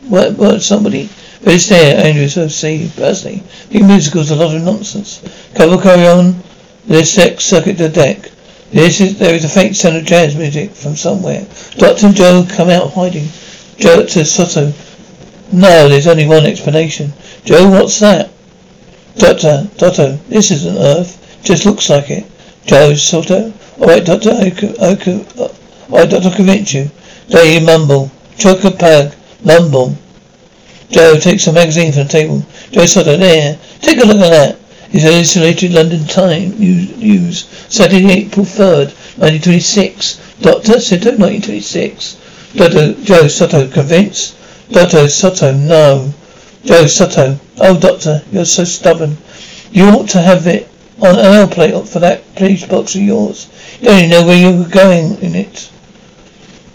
what, 0.08 0.34
what 0.34 0.62
somebody. 0.62 1.10
It's 1.48 1.70
there, 1.70 2.04
Andrew, 2.04 2.28
so 2.28 2.48
see, 2.48 2.92
personally. 2.96 3.44
The 3.70 3.84
musical's 3.84 4.32
a 4.32 4.36
lot 4.36 4.56
of 4.56 4.64
nonsense. 4.64 5.22
Cover 5.54 5.80
carry 5.80 6.08
on. 6.08 6.42
This 6.86 7.14
sex 7.14 7.46
circuit 7.46 7.78
the 7.78 7.88
deck. 7.88 8.32
This 8.72 9.00
is, 9.00 9.20
there 9.20 9.36
is 9.36 9.46
a 9.46 9.50
faint 9.50 9.76
sound 9.76 9.98
of 9.98 10.06
jazz 10.06 10.36
music 10.36 10.72
from 10.72 10.96
somewhere. 10.96 11.46
Doctor 11.78 12.08
and 12.08 12.16
Joe 12.16 12.48
come 12.50 12.72
out 12.72 12.94
hiding. 12.94 13.28
Joe 13.78 14.06
to 14.08 14.26
Soto. 14.26 14.74
No, 15.52 15.88
there's 15.88 16.08
only 16.08 16.26
one 16.26 16.48
explanation. 16.48 17.14
Joe, 17.44 17.70
what's 17.70 18.00
that? 18.00 18.32
Doctor, 19.18 19.70
Doctor, 19.78 20.14
this 20.28 20.50
isn't 20.50 20.78
Earth. 20.78 21.40
Just 21.44 21.66
looks 21.68 21.92
like 21.92 22.10
it. 22.10 22.26
Joe, 22.66 22.96
Soto. 22.96 23.54
Alright, 23.80 24.04
Doctor, 24.04 24.32
I 24.32 24.50
could, 24.50 24.82
I 24.82 24.96
could, 24.96 25.28
uh, 25.38 25.50
alright, 25.92 26.10
Doctor, 26.10 26.32
convince 26.32 26.74
you. 26.74 26.90
There 27.28 27.60
you 27.60 27.64
mumble. 27.64 28.10
Choke 28.40 28.64
a 28.64 28.72
pug. 28.72 29.14
Mumble. 29.44 29.96
Joe 30.90 31.20
takes 31.20 31.48
a 31.48 31.54
magazine 31.54 31.92
from 31.92 32.04
the 32.04 32.10
table. 32.10 32.46
Joe 32.72 32.86
Soto, 32.86 33.18
there. 33.18 33.58
Take 33.82 33.98
a 33.98 34.06
look 34.06 34.18
at 34.18 34.30
that. 34.30 34.60
It's 34.92 35.04
an 35.04 35.14
isolated 35.14 35.74
London 35.74 36.06
Time 36.06 36.58
News, 36.60 37.46
Saturday, 37.70 38.26
April 38.26 38.46
3rd, 38.46 38.94
1926. 39.18 40.40
Doctor, 40.42 40.80
Soto, 40.80 41.10
1926. 41.18 42.54
Doctor, 42.56 42.94
Joe 43.04 43.28
Soto, 43.28 43.68
convinced? 43.68 44.36
Doctor 44.70 45.10
Soto, 45.10 45.54
no. 45.54 46.14
Joe 46.64 46.88
Soto, 46.88 47.40
oh 47.60 47.80
Doctor, 47.80 48.24
you're 48.32 48.46
so 48.46 48.64
stubborn. 48.64 49.18
You 49.72 49.86
ought 49.90 50.10
to 50.10 50.22
have 50.22 50.48
it 50.48 50.68
on 51.00 51.20
an 51.20 51.26
L 51.26 51.48
plate 51.48 51.88
for 51.88 52.00
that 52.00 52.24
police 52.36 52.66
box 52.66 52.96
of 52.96 53.02
yours. 53.02 53.50
You 53.80 53.90
don't 53.90 53.98
even 53.98 54.10
know 54.10 54.26
where 54.26 54.38
you 54.38 54.58
were 54.58 54.70
going 54.70 55.22
in 55.22 55.36
it. 55.36 55.70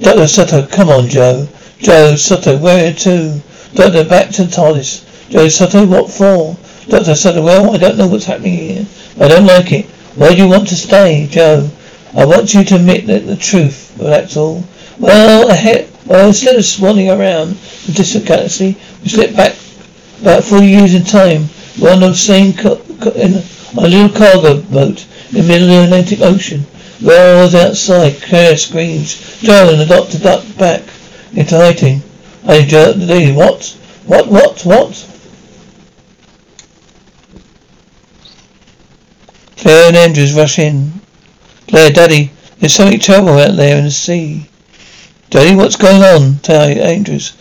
Doctor 0.00 0.29
Soto, 0.29 0.67
come 0.67 0.90
on, 0.90 1.09
Joe. 1.09 1.49
Joe 1.79 2.17
Soto, 2.17 2.59
where 2.59 2.93
to? 2.93 3.43
Doctor, 3.75 4.05
back 4.05 4.31
to 4.31 4.45
the 4.45 4.50
TARDIS. 4.50 5.31
Joe 5.31 5.49
Soto, 5.49 5.87
what 5.87 6.11
for? 6.11 6.57
Doctor 6.89 7.15
Soto, 7.15 7.43
well, 7.43 7.75
I 7.75 7.79
don't 7.79 7.97
know 7.97 8.09
what's 8.09 8.25
happening 8.25 8.55
here. 8.55 8.87
I 9.21 9.29
don't 9.29 9.47
like 9.47 9.71
it. 9.73 9.87
Why 10.17 10.35
do 10.35 10.43
you 10.43 10.49
want 10.49 10.69
to 10.69 10.77
stay, 10.77 11.29
Joe? 11.31 11.71
I 12.17 12.25
want 12.27 12.53
you 12.53 12.65
to 12.65 12.77
admit 12.77 13.07
that 13.07 13.27
the 13.27 13.37
truth, 13.37 13.95
that's 13.97 14.37
all. 14.37 14.65
Well, 14.99 15.49
heck, 15.55 15.87
well, 16.05 16.29
instead 16.29 16.57
of 16.57 16.62
swanning 16.62 17.17
around 17.17 17.50
the 17.87 17.93
distant 17.93 18.27
galaxy, 18.27 18.77
we 19.03 19.09
slipped 19.09 19.37
back 19.37 19.55
about 20.21 20.43
forty 20.43 20.67
years 20.67 20.95
in 20.95 21.05
time. 21.05 21.45
We're 21.81 21.93
on 21.93 22.00
the 22.00 22.12
same 22.15 22.53
co- 22.53 22.83
co- 23.00 23.12
in 23.12 23.35
a 23.79 23.89
little 23.89 24.09
cargo 24.09 24.61
boat 24.61 25.07
in 25.29 25.37
the 25.37 25.43
middle 25.47 25.69
of 25.71 25.75
the 25.75 25.85
Atlantic 25.85 26.21
Ocean. 26.21 26.67
Well, 27.00 27.45
was 27.45 27.55
outside, 27.55 28.21
Claire 28.21 28.57
screams. 28.57 29.41
Joe 29.41 29.71
and 29.71 29.81
the 29.81 29.87
doctor 29.87 30.19
ducked 30.19 30.59
back 30.59 30.83
into 31.33 31.57
hiding. 31.57 32.03
Hey, 32.43 32.65
Joe, 32.65 32.95
what? 33.35 33.79
What, 34.07 34.29
what, 34.29 34.65
what? 34.65 35.07
Claire 39.59 39.89
and 39.89 39.97
Andrews 39.97 40.33
rush 40.33 40.59
in. 40.59 41.03
Claire, 41.69 41.93
Daddy, 41.93 42.31
there's 42.59 42.75
something 42.75 42.99
terrible 42.99 43.39
out 43.39 43.57
there 43.57 43.77
in 43.77 43.85
the 43.85 43.91
sea. 43.91 44.49
Daddy, 45.29 45.55
what's 45.55 45.77
going 45.77 46.03
on? 46.03 46.39
Tell 46.39 46.67
Andrews. 46.67 47.35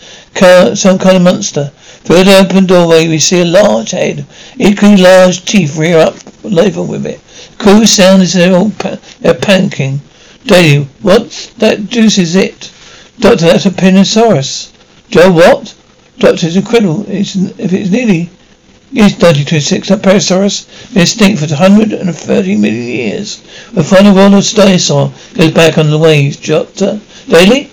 Some 0.76 1.00
kind 1.00 1.16
of 1.16 1.24
monster. 1.24 1.72
Through 2.04 2.26
the 2.26 2.38
open 2.38 2.66
doorway, 2.66 3.08
we 3.08 3.20
see 3.20 3.42
a 3.42 3.46
large 3.46 3.92
head, 3.92 4.26
equally 4.58 4.98
large 4.98 5.46
teeth 5.46 5.78
rear 5.78 5.98
up 5.98 6.16
level 6.44 6.86
with 6.86 7.06
it. 7.06 7.22
Cool 7.58 7.88
sound 7.88 8.22
is 8.22 8.34
they're 8.34 8.54
all 8.56 8.72
pa- 8.72 8.98
panicking. 9.22 10.00
Daddy, 10.46 10.84
what 11.02 11.52
that 11.58 11.88
juice 11.88 12.18
is 12.18 12.36
it? 12.36 12.72
Doctor, 13.20 13.46
that's 13.46 13.66
a 13.66 13.72
Pinosaurus. 13.72 14.72
Joe, 15.10 15.32
what? 15.32 15.76
Doctor, 16.20 16.48
it's 16.48 16.56
incredible. 16.56 17.06
It's, 17.08 17.36
if 17.36 17.74
it's 17.74 17.90
nearly 17.90 18.30
Yes, 18.92 19.12
1926, 19.22 19.90
that 19.90 20.02
Plesiosaurus 20.02 20.66
been 20.94 21.04
extinct 21.04 21.40
for 21.40 21.46
130 21.48 22.56
million 22.58 22.88
years. 22.88 23.38
The 23.72 23.84
final 23.84 24.16
world 24.16 24.34
of 24.34 24.44
dinosaur 24.50 25.14
goes 25.36 25.52
back 25.52 25.78
on 25.78 25.92
the 25.92 25.98
waves. 26.00 26.38
Doctor, 26.38 27.00
Daly? 27.28 27.70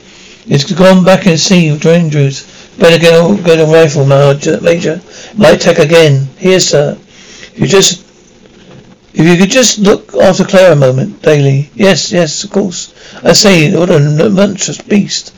It's 0.47 0.71
gone 0.71 1.05
back 1.05 1.25
in 1.25 1.33
the 1.33 1.39
sea 1.39 1.73
with 1.73 1.87
Andrews. 1.87 2.45
Better 2.79 2.99
get 2.99 3.15
a, 3.15 3.43
get 3.43 3.61
a 3.61 3.65
rifle, 3.65 4.05
Major. 4.05 4.61
Major. 4.61 5.01
Might 5.35 5.63
take 5.63 5.79
again. 5.79 6.29
Here, 6.37 6.61
sir. 6.61 6.99
You 7.55 7.67
just 7.67 8.05
if 9.15 9.27
you 9.27 9.39
could 9.39 9.51
just 9.51 9.79
look 9.79 10.15
after 10.15 10.45
Claire 10.45 10.73
a 10.73 10.77
moment, 10.77 11.23
Daly. 11.23 11.71
Yes, 11.75 12.13
yes, 12.13 12.45
of 12.45 12.51
course. 12.51 12.93
I 13.25 13.33
say, 13.33 13.75
what 13.75 13.89
a 13.89 14.29
monstrous 14.29 14.83
beast. 14.83 15.33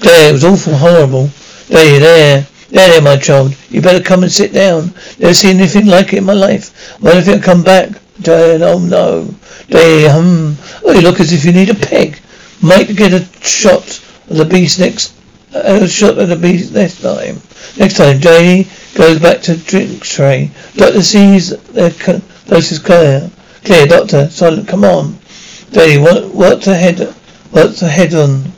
Claire, 0.00 0.30
it 0.30 0.32
was 0.32 0.44
awful 0.44 0.74
horrible. 0.74 1.30
There, 1.68 2.00
there. 2.00 2.46
There, 2.70 2.88
there, 2.88 3.02
my 3.02 3.16
child. 3.16 3.56
You 3.70 3.80
better 3.80 4.02
come 4.02 4.22
and 4.22 4.32
sit 4.32 4.52
down. 4.52 4.92
Never 5.18 5.34
seen 5.34 5.56
anything 5.56 5.86
like 5.86 6.12
it 6.12 6.18
in 6.18 6.24
my 6.24 6.34
life. 6.34 7.00
Wonder 7.00 7.20
if 7.20 7.28
it'll 7.28 7.42
come 7.42 7.62
back. 7.62 7.90
Diane, 8.20 8.62
oh 8.62 8.78
no. 8.78 9.34
Diane, 9.68 10.10
hum. 10.10 10.56
Oh, 10.84 10.92
you 10.92 11.00
look 11.00 11.20
as 11.20 11.32
if 11.32 11.44
you 11.44 11.52
need 11.52 11.70
a 11.70 11.74
peg. 11.74 12.18
Might 12.60 12.94
get 12.96 13.12
a 13.12 13.24
shot 13.42 13.86
of 14.28 14.36
the 14.36 14.44
beast 14.44 14.80
next, 14.80 15.14
uh, 15.54 15.80
a 15.82 15.88
shot 15.88 16.18
of 16.18 16.28
the 16.28 16.36
beast 16.36 16.74
next 16.74 17.00
time. 17.00 17.40
Next 17.78 17.96
time, 17.96 18.20
Jay 18.20 18.66
goes 18.94 19.20
back 19.20 19.40
to 19.42 19.56
drink 19.56 20.02
tray. 20.02 20.50
Doctor 20.74 21.02
sees 21.02 21.50
their 21.68 21.90
closest 21.90 22.84
Claire. 22.84 23.30
Clear, 23.64 23.86
Doctor. 23.86 24.28
Silent, 24.30 24.66
come 24.66 24.84
on. 24.84 25.18
Jay, 25.70 25.98
what, 25.98 26.34
what's 26.34 26.66
ahead? 26.66 27.14
what's 27.50 27.80
the 27.80 27.88
head 27.88 28.14
on? 28.14 28.52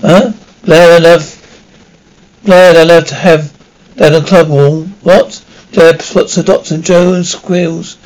Huh? 0.00 0.32
Love, 0.66 2.40
glad 2.44 2.74
I 2.74 2.82
love 2.82 3.06
to 3.06 3.14
have 3.14 3.52
down 3.94 4.14
the 4.14 4.20
club 4.20 4.48
wall. 4.48 4.82
What? 5.02 5.44
Deb 5.70 6.02
spots 6.02 6.34
the 6.34 6.42
doctor 6.42 6.76
Joe 6.78 7.12
and 7.12 7.24
squeals. 7.24 7.96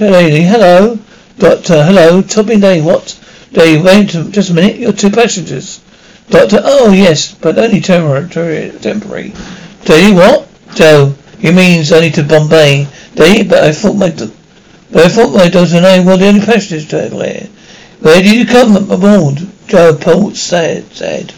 Lady, 0.00 0.42
hello. 0.42 0.98
Doctor, 1.38 1.84
hello. 1.84 2.20
Toby 2.22 2.58
Day, 2.58 2.80
what? 2.80 3.16
Day, 3.52 3.80
wait 3.80 4.08
just 4.08 4.50
a 4.50 4.54
minute. 4.54 4.78
You're 4.78 4.92
two 4.92 5.10
passengers. 5.10 5.80
Doctor, 6.28 6.60
oh 6.64 6.90
yes, 6.92 7.34
but 7.34 7.56
only 7.56 7.80
temporary. 7.80 8.28
temporary. 8.80 9.32
Day, 9.84 10.10
what? 10.12 10.48
Joe, 10.74 11.14
he 11.38 11.52
means 11.52 11.92
only 11.92 12.10
to 12.10 12.24
Bombay. 12.24 12.88
Day, 13.14 13.44
but 13.44 13.62
I 13.62 13.70
thought 13.70 13.94
my, 13.94 14.10
but 14.10 15.04
I 15.04 15.08
thought 15.08 15.32
my 15.36 15.48
daughter 15.48 15.76
and 15.76 15.86
I 15.86 16.00
were 16.00 16.16
the 16.16 16.26
only 16.26 16.40
passengers, 16.44 16.88
Claire. 16.88 17.46
Where 18.00 18.22
did 18.22 18.34
you 18.34 18.44
come 18.44 18.90
aboard? 18.90 19.46
Joe 19.68 19.94
Paul 19.94 20.34
said, 20.34 20.92
said. 20.92 21.32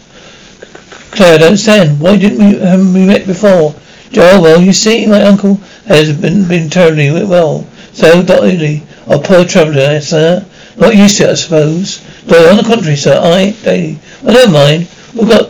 Claire, 1.11 1.35
I 1.35 1.37
don't 1.37 1.47
understand. 1.47 1.99
Why 1.99 2.17
didn't 2.17 2.39
we, 2.39 2.57
haven't 2.59 2.93
we 2.93 3.05
met 3.05 3.27
before? 3.27 3.75
Joe, 4.11 4.41
well, 4.41 4.61
you 4.61 4.73
see, 4.73 5.05
my 5.05 5.21
uncle 5.23 5.55
has 5.85 6.11
been, 6.17 6.47
been 6.47 6.69
terribly 6.69 7.11
well. 7.25 7.67
So, 7.93 8.23
Dolly, 8.23 8.83
a 9.07 9.19
poor 9.19 9.45
traveller, 9.45 10.01
sir. 10.01 10.45
Not 10.77 10.95
used 10.95 11.17
to 11.17 11.25
it, 11.25 11.29
I 11.29 11.33
suppose. 11.35 12.23
Though, 12.23 12.49
on 12.49 12.57
the 12.57 12.63
contrary, 12.63 12.95
sir, 12.95 13.19
I, 13.21 13.51
they, 13.51 13.97
I 14.25 14.33
don't 14.33 14.53
mind. 14.53 14.89
We've 15.13 15.27
got, 15.27 15.49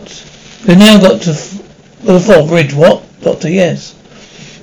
we've 0.66 0.78
now 0.78 1.00
got 1.00 1.22
to, 1.22 1.32
the 1.32 2.20
Fort 2.20 2.48
Bridge, 2.48 2.74
what? 2.74 3.04
Doctor, 3.20 3.48
yes. 3.48 3.94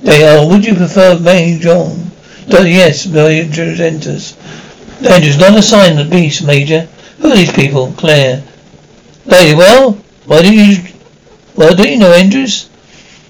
They 0.02 0.26
are, 0.26 0.46
would 0.46 0.64
you 0.66 0.74
prefer 0.74 1.18
May 1.18 1.58
John? 1.58 2.10
Doctor, 2.48 2.68
yes, 2.68 3.06
Andrews 3.06 3.80
enters. 3.80 4.36
Andrews, 5.06 5.38
not 5.38 5.58
a 5.58 5.62
sign 5.62 5.98
of 5.98 6.08
the 6.08 6.10
beast, 6.10 6.46
Major. 6.46 6.82
Who 7.18 7.28
are 7.32 7.36
these 7.36 7.52
people? 7.52 7.92
Claire. 7.96 8.42
Lady, 9.26 9.54
well, 9.54 9.99
why 10.30 10.42
do 10.42 10.54
you, 10.54 10.80
well, 11.56 11.74
don't 11.74 11.90
you 11.90 11.98
know 11.98 12.12
Andrews? 12.12 12.70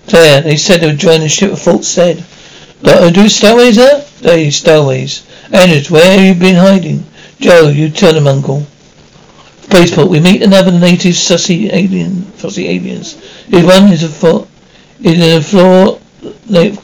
Claire, 0.07 0.43
they 0.43 0.59
said 0.59 0.81
they 0.83 0.87
would 0.89 0.99
join 0.99 1.21
the 1.21 1.31
ship 1.31 1.51
at 1.51 1.59
Fort 1.59 1.83
Stead. 1.83 2.23
Don't 2.83 3.15
do 3.15 3.27
stowaways, 3.27 3.77
huh? 3.77 4.05
They 4.21 4.51
stowaways. 4.51 5.27
Andrews, 5.51 5.91
where 5.91 6.19
have 6.19 6.21
you 6.21 6.39
been 6.39 6.57
hiding? 6.57 7.07
Joe, 7.41 7.69
you 7.69 7.89
tell 7.89 8.13
them, 8.13 8.27
Uncle. 8.27 8.67
Spaceport, 9.63 10.11
we 10.11 10.21
meet 10.21 10.43
another 10.43 10.73
native 10.73 11.15
sussy 11.15 11.73
alien, 11.73 12.21
fussy 12.33 12.69
aliens. 12.69 13.15
His 13.47 13.65
one 13.65 13.91
is 13.91 14.03
a 14.03 14.09
foot, 14.11 14.47
is 15.01 15.15
in 15.15 15.39
a 15.39 15.43
floor 15.43 16.01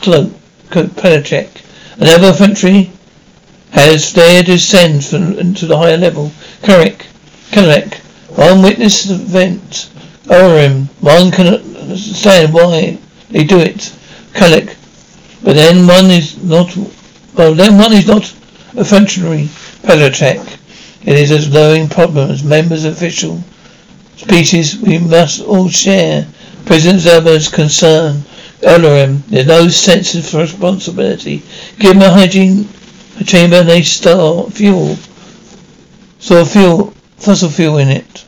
cloak, 0.00 0.32
coat 0.70 0.96
Pelacek. 0.96 1.49
Another 1.99 2.28
infantry 2.28 2.90
has 3.73 4.14
dared 4.14 4.46
to 4.46 4.52
descend 4.52 5.04
from, 5.04 5.38
into 5.38 5.66
the 5.66 5.76
higher 5.76 5.99
level. 5.99 6.32
Carrick, 6.62 7.04
Carrick, 7.50 7.96
one 8.28 8.62
witness 8.62 9.11
of 9.11 9.18
the 9.18 9.25
event 9.25 9.90
over 10.28 10.59
him. 10.61 10.87
One 11.00 11.30
can 11.30 11.47
understand 11.47 12.52
why 12.52 12.99
they 13.30 13.45
do 13.45 13.59
it. 13.59 13.92
Kalik. 14.33 14.76
But 15.42 15.54
then 15.54 15.87
one 15.87 16.11
is 16.11 16.42
not, 16.42 16.76
well 17.35 17.54
then 17.54 17.78
one 17.78 17.92
is 17.92 18.06
not 18.06 18.25
a 18.76 18.85
functionary 18.85 19.49
Pelotech. 19.83 20.59
It 21.04 21.16
is 21.16 21.30
a 21.30 21.50
growing 21.50 21.88
problem 21.88 22.30
as 22.30 22.42
members 22.42 22.85
of 22.85 22.95
official 22.95 23.42
species 24.16 24.76
we 24.78 24.99
must 24.99 25.40
all 25.40 25.68
share. 25.68 26.26
President 26.64 27.00
Zerber's 27.02 27.49
concern. 27.49 28.25
Elohim, 28.62 29.23
there's 29.28 29.47
no 29.47 29.68
sense 29.68 30.14
of 30.14 30.35
responsibility. 30.35 31.42
Give 31.78 31.95
him 31.95 32.02
a 32.02 32.11
hygiene 32.11 32.68
chamber 33.25 33.56
and 33.56 33.68
they 33.68 33.83
store 33.83 34.50
fuel. 34.50 34.97
Store 36.18 36.45
fuel, 36.45 36.95
fossil 37.18 37.50
fuel 37.50 37.78
in 37.78 37.88
it. 37.88 38.25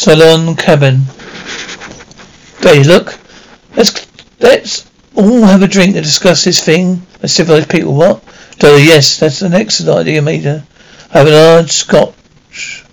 Salon 0.00 0.56
cabin. 0.56 1.02
Hey, 2.60 2.82
look. 2.84 3.18
Let's 3.76 4.06
let's 4.40 4.90
all 5.14 5.42
have 5.42 5.62
a 5.62 5.68
drink 5.68 5.94
to 5.94 6.00
discuss 6.00 6.42
this 6.42 6.64
thing. 6.64 7.02
As 7.20 7.34
civilized 7.34 7.68
people, 7.68 7.94
what? 7.94 8.24
So 8.62 8.76
yes, 8.76 9.18
that's 9.18 9.42
an 9.42 9.52
excellent 9.52 9.98
idea, 9.98 10.22
Major. 10.22 10.64
Have 11.10 11.26
a 11.26 11.30
large 11.30 11.70
scotch. 11.70 12.86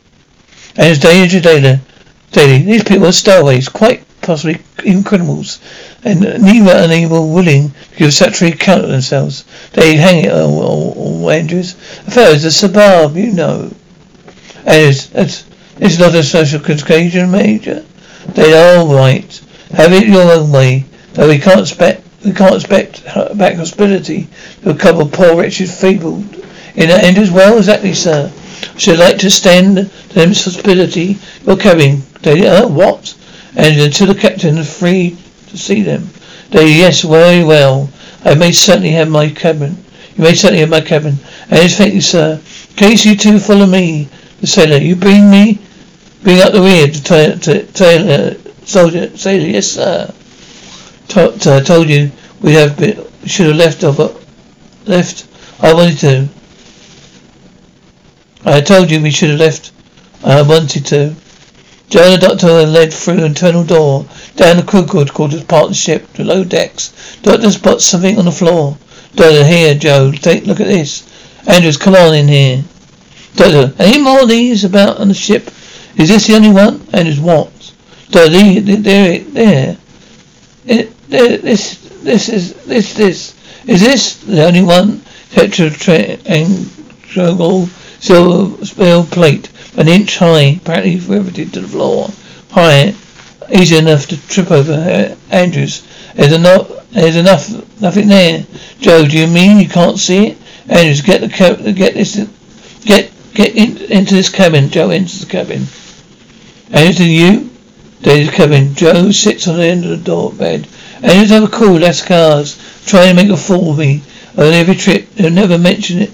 And 0.75 0.91
it's 0.91 0.99
daily 0.99 1.39
daily. 1.39 1.79
Daily. 2.33 2.63
These 2.63 2.83
people 2.83 3.07
are 3.07 3.13
stowaways, 3.13 3.69
quite 3.69 4.03
possibly 4.21 4.55
criminals, 5.05 5.61
and 6.03 6.19
neither 6.19 6.73
unable 6.75 7.33
willing 7.33 7.69
to 7.69 7.97
give 7.99 8.09
a 8.09 8.11
satisfactory 8.11 8.49
account 8.49 8.83
of 8.83 8.89
themselves. 8.89 9.45
They 9.71 9.95
hang 9.95 10.25
it 10.25 10.33
all, 10.33 10.61
all, 10.61 10.93
all 10.97 11.31
Andrews. 11.31 11.71
Affairs 12.05 12.43
a 12.43 12.51
suburb, 12.51 13.15
you 13.15 13.31
know. 13.31 13.71
Andrews, 14.65 15.07
that's, 15.07 15.47
it's 15.47 15.56
not 15.99 16.15
a 16.15 16.23
social 16.23 16.59
contagion, 16.59 17.29
Major. 17.29 17.85
They 18.29 18.53
are 18.53 18.79
all 18.79 18.95
right. 18.95 19.41
Have 19.71 19.93
it 19.93 20.07
your 20.07 20.31
own 20.31 20.51
way. 20.51 20.85
Though 21.13 21.27
we 21.27 21.37
can't 21.37 21.59
expect 21.59 22.03
we 22.25 22.31
can't 22.31 22.55
expect 22.55 23.05
back 23.37 23.55
hospitality 23.55 24.27
to 24.63 24.71
a 24.71 24.75
couple 24.75 25.03
of 25.03 25.11
poor 25.11 25.35
wretched 25.35 25.69
feeble 25.69 26.23
in 26.75 26.89
that 26.89 27.03
end 27.03 27.17
as 27.17 27.31
well, 27.31 27.57
exactly, 27.57 27.93
sir. 27.93 28.31
Should 28.77 28.97
like 28.97 29.19
to 29.19 29.27
extend 29.27 29.77
to 29.77 30.15
them 30.15 30.29
hospitality 30.29 31.19
your 31.45 31.57
cabin. 31.57 32.01
They 32.23 32.47
uh 32.47 32.67
what? 32.67 33.15
And 33.55 33.93
to 33.93 34.05
the 34.05 34.15
captain 34.15 34.57
is 34.57 34.79
free 34.79 35.15
to 35.49 35.57
see 35.57 35.83
them. 35.83 36.09
They 36.49 36.71
yes, 36.73 37.03
very 37.03 37.43
well. 37.43 37.89
I 38.25 38.33
may 38.33 38.51
certainly 38.51 38.91
have 38.91 39.09
my 39.09 39.29
cabin. 39.29 39.77
You 40.15 40.23
may 40.23 40.33
certainly 40.33 40.61
have 40.61 40.69
my 40.69 40.81
cabin. 40.81 41.17
And 41.49 41.71
thank 41.71 41.93
you, 41.93 42.01
sir. 42.01 42.41
Case 42.75 43.05
you 43.05 43.15
two 43.15 43.39
follow 43.39 43.67
me, 43.67 44.09
the 44.41 44.47
sailor, 44.47 44.77
you 44.77 44.95
bring 44.95 45.29
me 45.29 45.59
bring 46.27 46.41
up 46.41 46.51
the 46.51 46.61
rear 46.61 46.87
to 46.87 47.63
tailor 47.71 48.35
soldier 48.65 49.15
sailor, 49.15 49.47
yes 49.47 49.67
sir. 49.67 50.13
T- 51.07 51.21
uh, 51.21 51.61
told 51.61 51.87
you 51.87 52.11
we 52.41 52.51
have 52.51 52.77
been, 52.77 53.01
should 53.25 53.47
have 53.47 53.55
left 53.55 53.81
off, 53.85 53.97
left. 54.85 55.25
I 55.63 55.73
wanted 55.73 55.99
to. 55.99 56.27
I 58.43 58.59
told 58.59 58.91
you 58.91 59.01
we 59.01 59.09
should 59.09 59.29
have 59.29 59.39
left. 59.39 59.71
I 60.21 60.41
wanted 60.41 60.85
to. 60.87 61.15
Joe 61.87 62.03
and 62.03 62.21
the 62.21 62.27
doctor 62.27 62.65
led 62.65 62.91
through 62.91 63.19
an 63.19 63.23
internal 63.23 63.63
door, 63.63 64.05
down 64.35 64.57
the 64.57 64.63
crew 64.63 64.85
quarters 64.85 65.45
part 65.45 65.63
of 65.63 65.69
the 65.69 65.75
ship, 65.75 66.11
to 66.15 66.25
low 66.25 66.43
decks. 66.43 66.91
Doctor 67.21 67.49
spots 67.51 67.85
something 67.85 68.19
on 68.19 68.25
the 68.25 68.33
floor. 68.33 68.77
Doctor, 69.15 69.45
here, 69.45 69.75
Joe, 69.75 70.11
take 70.11 70.43
a 70.43 70.47
look 70.47 70.59
at 70.59 70.67
this. 70.67 71.07
Andrews, 71.47 71.77
come 71.77 71.95
on 71.95 72.13
in 72.13 72.27
here. 72.27 72.65
Doctor, 73.37 73.73
any 73.81 74.01
more 74.01 74.23
of 74.23 74.27
these 74.27 74.65
about 74.65 74.97
on 74.97 75.07
the 75.07 75.13
ship? 75.13 75.49
Is 75.97 76.09
this 76.09 76.27
the 76.27 76.35
only 76.35 76.51
one? 76.51 76.87
Andrews, 76.93 77.19
what? 77.19 77.73
Doctor, 78.11 78.29
there, 78.29 79.19
there. 79.19 79.77
It, 80.65 81.09
there, 81.09 81.37
this, 81.39 81.77
this 82.03 82.29
is, 82.29 82.53
this, 82.65 82.93
this. 82.93 83.35
Is 83.65 83.81
this 83.81 84.17
the 84.23 84.45
only 84.45 84.61
one? 84.61 85.01
Tetra 85.31 86.21
and 86.25 86.67
silver 87.19 88.65
spell 88.65 89.03
plate, 89.05 89.49
an 89.75 89.87
inch 89.87 90.17
high, 90.17 90.59
apparently 90.61 90.97
riveted 90.99 91.53
to 91.53 91.61
the 91.61 91.67
floor. 91.67 92.09
High, 92.51 92.93
easy 93.49 93.77
enough 93.77 94.05
to 94.07 94.27
trip 94.27 94.51
over 94.51 94.73
uh, 94.73 95.15
Andrews. 95.31 95.85
There's 96.13 96.33
enough, 96.33 96.89
there's 96.91 97.15
enough, 97.15 97.81
nothing 97.81 98.07
there. 98.07 98.45
Joe, 98.79 99.05
do 99.07 99.17
you 99.17 99.27
mean 99.27 99.59
you 99.59 99.67
can't 99.67 99.97
see 99.97 100.27
it? 100.27 100.37
Andrews, 100.69 101.01
get 101.01 101.21
the 101.21 101.73
get 101.73 101.93
this, 101.95 102.15
get 102.85 103.11
get 103.33 103.55
in, 103.55 103.77
into 103.91 104.13
this 104.13 104.29
cabin. 104.29 104.69
Joe 104.69 104.91
enters 104.91 105.21
the 105.21 105.25
cabin. 105.25 105.65
Andrews, 106.71 106.99
you? 107.01 107.49
The 108.01 108.29
cabin. 108.31 108.75
Joe 108.75 109.11
sits 109.11 109.47
on 109.47 109.57
the 109.57 109.63
end 109.63 109.83
of 109.83 109.89
the 109.91 109.97
door 109.97 110.31
bed. 110.31 110.67
Andrews, 111.01 111.29
have 111.29 111.43
a 111.43 111.47
cool, 111.47 111.79
less 111.79 112.05
cars. 112.05 112.57
Try 112.85 113.07
to 113.07 113.13
make 113.13 113.29
a 113.29 113.37
fool 113.37 113.71
of 113.71 113.77
me 113.77 114.01
on 114.37 114.53
every 114.53 114.75
trip. 114.75 115.09
They'll 115.11 115.31
never 115.31 115.57
mention 115.57 115.99
it 115.99 116.11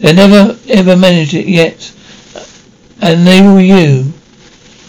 they 0.00 0.14
never 0.14 0.58
ever 0.68 0.96
managed 0.96 1.34
it 1.34 1.46
yet. 1.46 1.92
And 3.02 3.26
they 3.26 3.42
were 3.42 3.60
you. 3.60 4.12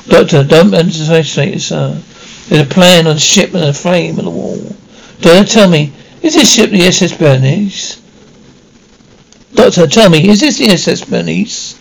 Doctor, 0.07 0.43
don't 0.43 0.73
underestimate 0.73 1.55
it, 1.55 1.59
sir. 1.59 2.01
There's 2.47 2.65
a 2.65 2.69
plan 2.69 3.07
on 3.07 3.15
the 3.15 3.19
ship 3.19 3.53
and 3.53 3.65
a 3.65 3.73
frame 3.73 4.19
on 4.19 4.25
the 4.25 4.31
wall. 4.31 4.57
Doctor, 5.19 5.43
tell 5.45 5.69
me, 5.69 5.91
is 6.21 6.33
this 6.33 6.53
ship 6.53 6.71
the 6.71 6.83
SS 6.83 7.17
Bernice? 7.17 8.01
Doctor, 9.53 9.85
tell 9.87 10.09
me, 10.09 10.29
is 10.29 10.39
this 10.39 10.57
the 10.57 10.67
SS 10.67 11.05
Bernice? 11.05 11.77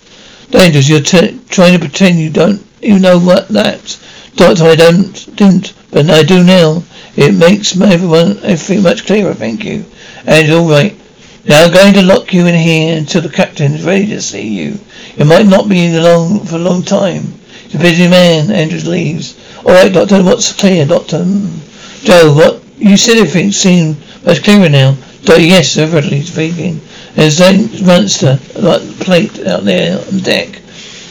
Dangerous, 0.51 0.89
you're 0.89 1.01
t- 1.01 1.41
trying 1.49 1.73
to 1.73 1.79
pretend 1.79 2.19
you 2.19 2.31
don't, 2.31 2.65
you 2.83 2.99
know 2.99 3.19
what 3.19 3.49
that. 3.49 3.99
Doctor, 4.37 4.65
I 4.65 4.75
don't, 4.77 5.37
didn't, 5.37 5.75
but 5.91 6.09
I 6.09 6.23
do 6.23 6.43
now. 6.45 6.83
It 7.17 7.35
makes 7.35 7.79
everyone 7.81 8.39
everything 8.39 8.83
much 8.83 9.07
clearer, 9.07 9.35
thank 9.35 9.65
you. 9.65 9.85
And 10.27 10.51
all 10.53 10.69
right, 10.69 10.97
now 11.45 11.65
I'm 11.65 11.73
going 11.73 11.95
to 11.95 12.03
lock 12.03 12.33
you 12.33 12.47
in 12.47 12.55
here 12.55 12.97
until 12.99 13.23
the 13.23 13.29
captain 13.29 13.73
is 13.73 13.85
ready 13.85 14.07
to 14.09 14.21
see 14.21 14.47
you. 14.47 14.79
It 15.17 15.27
might 15.27 15.47
not 15.47 15.69
be 15.69 15.99
long 15.99 16.45
for 16.45 16.57
a 16.57 16.59
long 16.59 16.83
time. 16.83 17.23
He's 17.65 17.75
a 17.75 17.79
busy 17.79 18.09
man. 18.09 18.51
Andrews 18.51 18.87
leaves. 18.87 19.39
All 19.65 19.73
right, 19.73 19.93
Doctor. 19.93 20.23
What's 20.23 20.53
clear, 20.53 20.85
Doctor? 20.87 21.25
Hmm. 21.25 22.05
Joe, 22.05 22.35
what 22.35 22.63
you 22.79 22.97
said 22.97 23.17
everything 23.17 23.53
seemed 23.53 23.97
much 24.25 24.43
clearer 24.43 24.69
now. 24.69 24.97
Doctor, 25.23 25.43
yes, 25.43 25.77
everybody's 25.77 26.33
speaking. 26.33 26.81
There's 27.15 27.41
a 27.41 27.53
monster 27.85 28.39
like 28.57 28.83
plate 29.01 29.39
out 29.47 29.65
there 29.65 29.99
on 29.99 30.19
deck. 30.19 30.61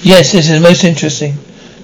Yes, 0.01 0.31
this 0.31 0.49
is 0.49 0.61
most 0.61 0.83
interesting. 0.83 1.37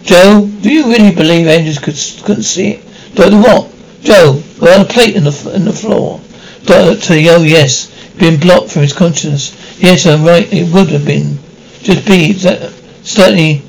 Joe, 0.06 0.50
do 0.62 0.72
you 0.72 0.86
really 0.86 1.14
believe 1.14 1.48
Andrews 1.48 1.80
could 1.80 1.96
couldn't 2.26 2.44
see 2.44 2.72
it? 2.74 3.16
Doctor, 3.16 3.38
what? 3.38 3.74
Joe, 4.02 4.42
well, 4.62 4.82
a 4.82 4.86
plate 4.86 5.16
in 5.16 5.24
the 5.24 5.52
in 5.54 5.66
the 5.66 5.74
floor. 5.74 6.22
Doctor, 6.66 7.14
oh 7.14 7.44
yes 7.44 7.92
been 8.18 8.40
blocked 8.40 8.72
from 8.72 8.84
his 8.84 8.94
consciousness. 8.94 9.82
Yes, 9.82 10.06
I'm 10.06 10.24
right, 10.24 10.52
it 10.52 10.74
would 10.74 10.90
have 10.90 11.06
been. 11.06 11.38
Just 11.82 12.08
be 12.08 12.34
that 12.34 12.72
slightly 13.04 13.62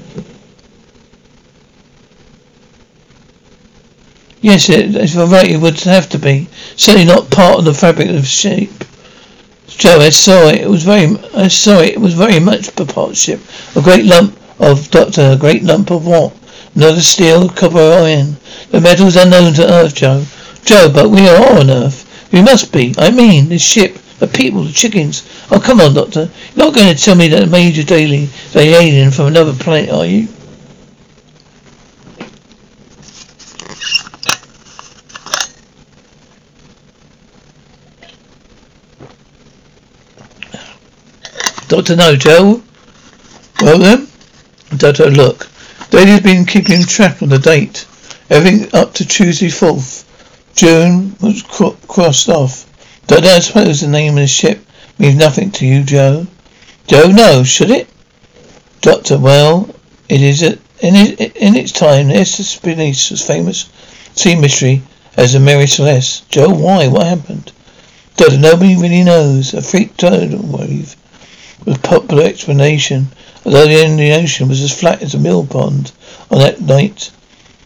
Yes, 4.41 4.69
if 4.69 5.17
I'm 5.17 5.31
right, 5.31 5.51
it 5.51 5.61
would 5.61 5.81
have 5.81 6.09
to 6.11 6.19
be. 6.19 6.47
Certainly 6.77 7.07
not 7.07 7.31
part 7.31 7.59
of 7.59 7.65
the 7.65 7.75
fabric 7.75 8.11
of 8.11 8.27
shape. 8.27 8.85
Joe, 9.67 9.99
I 9.99 10.11
saw 10.11 10.47
it. 10.47 10.61
It 10.61 10.71
was 10.71 10.85
very, 10.85 11.17
I 11.35 11.49
saw 11.49 11.81
it. 11.81 11.95
It 11.95 12.01
was 12.01 12.15
very 12.15 12.39
much 12.39 12.69
a 12.69 12.85
part. 12.85 13.29
A 13.29 13.83
great 13.83 14.05
lump 14.05 14.39
of 14.59 14.91
doctor. 14.91 15.33
A 15.33 15.37
great 15.37 15.63
lump 15.63 15.91
of 15.91 16.07
what? 16.07 16.35
Another 16.75 17.01
steel, 17.01 17.49
copper, 17.49 17.79
iron. 17.79 18.37
The 18.71 18.81
metal's 18.81 19.17
unknown 19.17 19.55
to 19.55 19.73
Earth, 19.73 19.95
Joe. 19.95 20.25
Joe, 20.65 20.91
but 20.93 21.11
we 21.11 21.29
are 21.29 21.59
on 21.59 21.71
Earth. 21.71 22.31
We 22.33 22.43
must 22.43 22.73
be. 22.73 22.95
I 22.99 23.11
mean, 23.11 23.49
this 23.49 23.63
ship 23.63 23.99
the 24.19 24.27
people, 24.27 24.63
the 24.63 24.73
chickens. 24.73 25.29
Oh, 25.51 25.61
come 25.61 25.81
on, 25.81 25.95
Doctor. 25.95 26.31
You're 26.55 26.67
not 26.67 26.75
going 26.75 26.95
to 26.95 27.01
tell 27.01 27.15
me 27.15 27.29
that 27.29 27.49
Major 27.51 27.83
Daly 27.83 28.25
is 28.25 28.57
alien 28.57 29.11
from 29.11 29.27
another 29.27 29.53
planet, 29.53 29.91
are 29.91 30.07
you? 30.07 30.29
Doctor, 41.69 41.97
no, 41.97 42.17
Joe. 42.17 42.63
Well 43.61 43.79
then, 43.79 44.07
Doctor, 44.77 45.11
look. 45.11 45.49
Daly's 45.91 46.21
been 46.21 46.45
keeping 46.45 46.85
track 46.85 47.23
of 47.23 47.31
the 47.31 47.39
date. 47.39 47.87
Everything 48.29 48.69
up 48.75 48.95
to 48.95 49.07
Tuesday 49.07 49.49
4th. 49.49 50.05
June 50.55 51.17
was 51.21 51.43
crossed 51.43 52.29
off. 52.29 52.67
Don't 53.07 53.25
I 53.25 53.39
suppose 53.39 53.81
the 53.81 53.89
name 53.89 54.15
of 54.15 54.21
the 54.21 54.27
ship 54.27 54.65
means 54.99 55.17
nothing 55.17 55.51
to 55.53 55.67
you, 55.67 55.85
Joe? 55.85 56.27
Joe, 56.87 57.09
no, 57.09 57.45
should 57.45 57.71
it? 57.71 57.89
Doctor, 58.81 59.19
well, 59.19 59.69
it 60.09 60.21
is 60.23 60.43
a, 60.43 60.53
in, 60.81 60.95
it, 60.95 61.37
in 61.37 61.57
its 61.57 61.73
time, 61.73 62.09
Bernice 62.09 63.11
was 63.11 63.23
famous 63.27 63.69
sea 64.15 64.35
mystery 64.35 64.83
as 65.17 65.33
the 65.33 65.41
Mary 65.41 65.67
Celeste. 65.67 66.29
Joe, 66.29 66.51
why? 66.51 66.89
What 66.89 67.07
happened? 67.07 67.53
Doctor, 68.17 68.39
nobody 68.39 68.77
really 68.77 69.05
knows. 69.05 69.55
A 69.55 69.63
freak 69.63 69.97
tidal 69.97 70.43
wave 70.43 70.97
was 71.65 71.79
popular 71.79 72.25
explanation, 72.25 73.09
although 73.47 73.67
the 73.67 73.75
end 73.75 73.93
of 73.93 73.99
the 73.99 74.13
ocean 74.13 74.49
was 74.49 74.61
as 74.61 74.77
flat 74.77 75.01
as 75.03 75.15
a 75.15 75.19
mill 75.19 75.47
pond 75.47 75.93
on 76.33 76.41
that 76.41 76.61
night. 76.61 77.13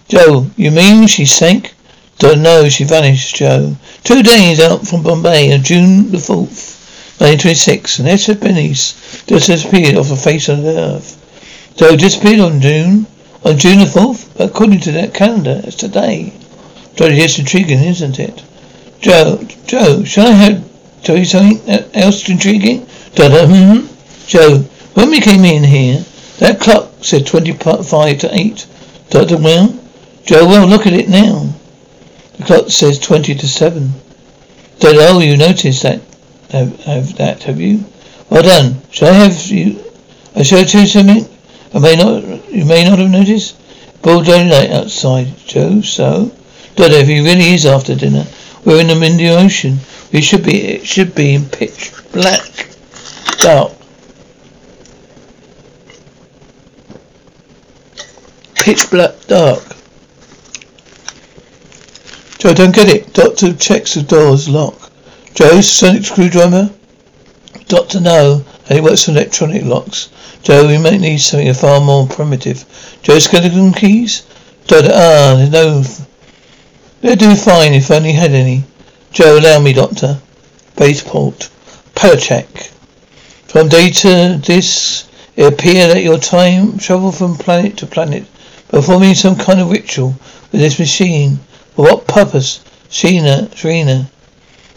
Joe, 0.09 0.51
you 0.55 0.71
mean 0.71 1.07
she 1.07 1.25
sank? 1.25 1.75
Don't 2.19 2.43
know, 2.43 2.69
she 2.69 2.85
vanished, 2.85 3.37
Joe. 3.37 3.77
Two 4.05 4.23
days 4.23 4.61
out 4.61 4.87
from 4.87 5.03
Bombay 5.03 5.55
on 5.55 5.63
June 5.63 6.11
the 6.11 6.19
4th, 6.19 6.77
1926, 7.19 7.99
and 7.99 8.41
Bernice 8.41 9.25
just 9.27 9.47
disappeared 9.47 9.97
off 9.97 10.11
the 10.11 10.17
face 10.17 10.51
of 10.51 10.63
the 10.63 10.79
earth. 10.79 11.17
Joe 11.77 11.97
disappeared 11.97 12.41
on 12.41 12.61
June, 12.61 13.07
on 13.43 13.57
June 13.57 13.79
the 13.79 13.87
4th, 13.87 14.37
but 14.37 14.51
according 14.51 14.81
to 14.81 14.93
that 14.93 15.15
calendar, 15.15 15.63
it's 15.65 15.77
today. 15.77 16.35
Jolly 16.95 17.17
just 17.17 17.39
intriguing, 17.39 17.83
isn't 17.83 18.19
it? 18.19 18.45
Joe, 19.01 19.43
Joe, 19.67 20.05
shall 20.05 20.27
I 20.27 20.33
have, 20.33 21.03
tell 21.03 21.17
you 21.17 21.25
something 21.25 21.59
else 21.95 22.29
intriguing? 22.29 22.87
Dada, 23.15 23.47
hmm? 23.49 23.87
Joe, 24.27 24.63
when 24.95 25.11
we 25.11 25.21
came 25.21 25.45
in 25.45 25.65
here, 25.65 26.05
that 26.39 26.61
clock 26.61 26.91
said 27.01 27.27
25 27.27 28.19
to 28.19 28.29
8. 28.33 28.67
Dada, 29.11 29.37
well? 29.37 29.79
Joe, 30.25 30.47
well, 30.47 30.67
look 30.67 30.87
at 30.87 30.93
it 30.93 31.09
now. 31.09 31.53
The 32.37 32.45
clock 32.45 32.71
says 32.71 32.99
twenty 32.99 33.35
to 33.35 33.49
seven. 33.49 33.93
Don't 34.79 34.97
know 34.97 35.19
you 35.19 35.37
noticed 35.37 35.83
that 35.83 36.01
have, 36.51 36.79
have 36.85 37.17
that, 37.17 37.43
have 37.43 37.61
you? 37.61 37.85
Well 38.31 38.43
done. 38.43 38.81
Shall 38.91 39.09
I 39.09 39.29
have 39.29 39.47
you 39.49 39.79
uh, 39.79 40.41
I 40.41 40.43
show 40.43 40.61
you 40.61 40.87
something? 40.87 41.29
I 41.75 41.79
may 41.81 41.97
not 41.97 42.51
you 42.51 42.65
may 42.65 42.85
not 42.85 42.99
have 42.99 43.11
noticed. 43.11 43.57
Broad 44.01 44.25
daylight 44.25 44.71
outside, 44.71 45.37
Joe, 45.47 45.83
so 45.83 46.31
Doctor, 46.77 46.97
if 46.97 47.09
he 47.09 47.21
really 47.21 47.53
is 47.53 47.67
after 47.67 47.95
dinner, 47.95 48.25
we're 48.65 48.81
in 48.81 48.87
the 48.87 49.05
Indian 49.05 49.45
Ocean. 49.45 49.79
We 50.13 50.23
should 50.23 50.45
be, 50.45 50.63
it 50.63 50.87
should 50.87 51.15
be 51.15 51.35
in 51.35 51.45
pitch 51.45 51.93
black, 52.13 52.71
dark. 53.39 53.73
Pitch 58.61 58.91
black 58.91 59.15
dark. 59.27 59.63
Joe, 62.39 62.55
don't 62.55 62.75
get 62.75 62.89
it. 62.89 63.13
Doctor 63.13 63.55
checks 63.55 63.95
the 63.95 64.03
door's 64.03 64.49
lock. 64.49 64.93
Joe, 65.35 65.61
sonic 65.61 66.05
screwdriver? 66.05 66.71
Doctor, 67.69 68.01
no. 68.01 68.45
And 68.69 68.79
it 68.79 68.83
works 68.83 69.07
with 69.07 69.17
electronic 69.17 69.65
locks. 69.65 70.11
Joe, 70.43 70.67
we 70.67 70.79
might 70.79 71.01
need 71.01 71.19
something 71.19 71.53
far 71.55 71.81
more 71.81 72.07
primitive. 72.07 72.65
Joe, 73.03 73.19
skeleton 73.19 73.73
keys? 73.73 74.27
Doctor, 74.67 74.91
ah, 74.93 75.49
no... 75.51 75.83
They'd 77.01 77.19
do 77.19 77.35
fine 77.35 77.73
if 77.73 77.91
only 77.91 78.13
had 78.13 78.33
any. 78.33 78.65
Joe, 79.13 79.39
allow 79.39 79.59
me, 79.59 79.73
Doctor. 79.73 80.21
Baseport. 80.77 81.49
Palachek. 81.95 82.71
From 83.49 83.69
data 83.69 84.41
this, 84.45 85.09
it 85.37 85.53
appeared 85.53 85.91
that 85.91 86.03
your 86.03 86.19
time 86.19 86.79
travel 86.79 87.11
from 87.11 87.37
planet 87.37 87.79
to 87.79 87.87
planet, 87.87 88.25
performing 88.71 89.15
some 89.15 89.37
kind 89.37 89.61
of 89.61 89.71
ritual 89.71 90.15
with 90.53 90.61
this 90.61 90.79
machine. 90.79 91.39
For 91.75 91.83
what 91.83 92.07
purpose? 92.07 92.65
Sheena, 92.89 93.49
Shrina. 93.49 94.07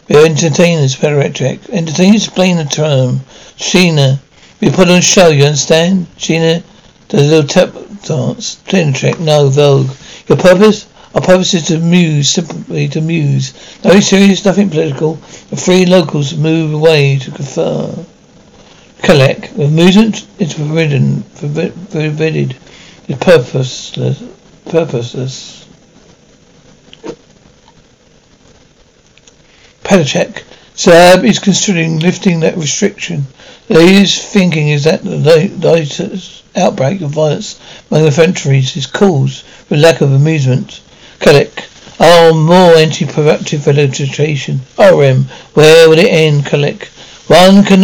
We 0.09 0.15
are 0.15 0.25
entertainers, 0.25 0.95
Palachek. 0.95 1.69
Entertainers 1.69 2.25
explain 2.25 2.57
the 2.57 2.65
term. 2.65 3.21
Sheena. 3.57 4.19
We 4.59 4.69
put 4.69 4.89
on 4.89 4.97
a 4.97 5.01
show, 5.01 5.29
you 5.29 5.45
understand? 5.45 6.07
Sheena, 6.17 6.63
the 7.09 7.17
little 7.21 7.47
tap 7.47 7.73
dance. 8.03 8.57
Palachek, 8.65 9.19
no, 9.19 9.49
Vorg. 9.49 10.27
Your 10.27 10.37
purpose? 10.37 10.87
Our 11.13 11.21
purpose 11.21 11.53
is 11.53 11.67
to 11.67 11.77
muse, 11.77 12.29
simply 12.29 12.87
to 12.89 13.01
muse. 13.01 13.53
Nothing 13.83 14.01
serious, 14.01 14.45
nothing 14.45 14.71
political. 14.71 15.15
The 15.51 15.55
three 15.55 15.85
locals 15.85 16.35
move 16.35 16.73
away 16.73 17.19
to 17.19 17.29
confer. 17.29 18.05
Collect. 19.03 19.55
The 19.55 19.67
movement 19.67 20.25
is 20.39 20.53
forbidden, 20.53 21.21
forbidden. 21.23 22.55
Purposeless, 23.07 24.23
purposeless. 24.65 25.67
Palachek. 29.83 30.43
Saab 30.75 31.23
is 31.23 31.37
um, 31.37 31.43
considering 31.43 31.99
lifting 31.99 32.39
that 32.39 32.57
restriction. 32.57 33.25
His 33.67 34.23
thinking 34.23 34.69
is 34.69 34.85
that 34.85 35.03
the 35.03 35.17
latest 35.17 36.43
outbreak 36.55 37.01
of 37.01 37.11
violence 37.11 37.59
among 37.91 38.05
the 38.05 38.11
factories 38.11 38.75
is 38.75 38.87
caused 38.87 39.45
with 39.69 39.79
lack 39.79 40.01
of 40.01 40.11
amusement. 40.11 40.81
Collect. 41.19 41.69
Oh, 41.99 42.33
more 42.33 42.75
anti-productive 42.75 43.67
legislation. 43.67 44.61
RM, 44.79 45.25
Where 45.53 45.89
will 45.89 45.99
it 45.99 46.09
end, 46.09 46.45
Collect? 46.45 46.85
One 47.27 47.63
can 47.63 47.83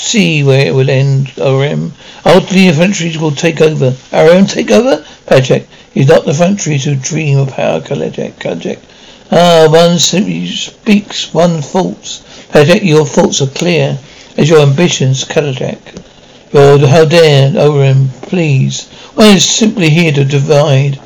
see 0.00 0.42
where 0.42 0.66
it 0.66 0.74
will 0.74 0.88
end, 0.88 1.30
ORM. 1.38 1.92
Ultimately, 2.24 2.72
factories 2.72 3.18
will 3.18 3.32
take 3.32 3.60
over. 3.60 3.94
ORM 4.12 4.46
take 4.46 4.70
over? 4.70 5.04
Project. 5.26 5.68
He's 5.92 6.08
not 6.08 6.24
the 6.24 6.32
factories 6.32 6.84
who 6.84 6.94
dream 6.94 7.38
of 7.38 7.50
power, 7.50 7.80
Collect. 7.80 8.40
Project. 8.40 8.84
Ah, 9.30 9.68
one 9.68 9.98
simply 9.98 10.46
speaks 10.46 11.34
one 11.34 11.60
thoughts. 11.62 12.22
Project, 12.50 12.82
your 12.82 13.04
thoughts 13.06 13.42
are 13.42 13.46
clear 13.46 13.98
as 14.36 14.48
your 14.48 14.60
ambitions, 14.60 15.24
Kalajak. 15.24 15.78
Your, 16.52 16.88
how 16.88 17.04
dare, 17.04 17.52
ORM, 17.56 18.08
please. 18.22 18.88
One 19.14 19.36
is 19.36 19.48
simply 19.48 19.90
here 19.90 20.12
to 20.12 20.24
divide 20.24 20.98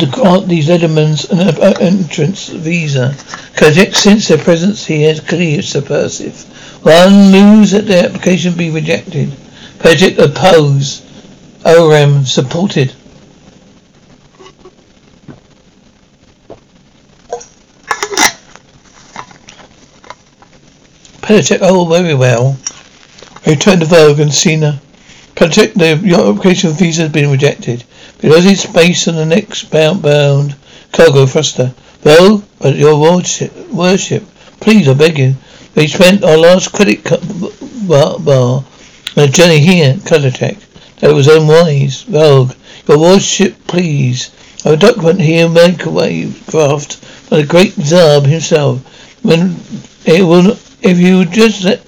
to 0.00 0.06
grant 0.06 0.48
these 0.48 0.70
elements 0.70 1.24
an 1.24 1.40
uh, 1.40 1.74
entrance 1.80 2.48
visa. 2.48 3.14
Kajek, 3.56 3.94
since 3.94 4.28
their 4.28 4.38
presence 4.38 4.86
here 4.86 5.10
is 5.10 5.20
clearly 5.20 5.62
subversive. 5.62 6.42
One 6.84 7.30
moves 7.30 7.72
that 7.72 7.86
their 7.86 8.06
application 8.06 8.56
be 8.56 8.70
rejected. 8.70 9.30
Kajek 9.78 10.18
oppose. 10.18 11.02
ORM 11.64 12.24
supported. 12.24 12.92
Pellicek, 21.22 21.60
oh, 21.62 21.84
very 21.86 22.14
well. 22.14 22.58
Return 23.46 23.78
to 23.80 23.86
Vorg 23.86 24.20
and 24.20 24.34
Cena. 24.34 24.80
Pellicek, 25.36 26.04
your 26.04 26.30
application 26.30 26.72
visa 26.72 27.02
has 27.02 27.12
been 27.12 27.30
rejected. 27.30 27.84
Because 28.22 28.46
it's 28.46 28.66
based 28.66 29.08
on 29.08 29.16
the 29.16 29.26
next 29.26 29.64
bound, 29.64 30.54
cargo 30.92 31.26
thruster. 31.26 31.74
Well, 32.04 32.44
but 32.60 32.76
your 32.76 33.00
worship, 33.00 33.68
worship, 33.68 34.22
please, 34.60 34.88
I 34.88 34.94
beg 34.94 35.18
you. 35.18 35.34
We 35.74 35.88
spent 35.88 36.22
our 36.22 36.36
last 36.36 36.72
credit 36.72 37.02
bar, 37.88 38.20
bar 38.20 38.64
on 39.16 39.24
a 39.24 39.26
journey 39.26 39.58
here, 39.58 39.94
Kalachek. 39.94 40.56
That 41.00 41.12
was 41.12 41.26
unwise. 41.26 42.04
Vorg, 42.04 42.56
your 42.86 43.00
worship, 43.00 43.56
please. 43.66 44.30
A 44.64 44.76
document 44.76 45.20
here 45.20 45.46
away 45.46 46.32
craft 46.48 47.28
by 47.28 47.38
the 47.38 47.46
great 47.46 47.72
Zarb 47.72 48.26
himself. 48.26 48.80
When 49.24 49.56
it 50.04 50.22
will, 50.22 50.56
if 50.80 50.98
you 50.98 51.18
would 51.18 51.32
just 51.32 51.64
let, 51.64 51.84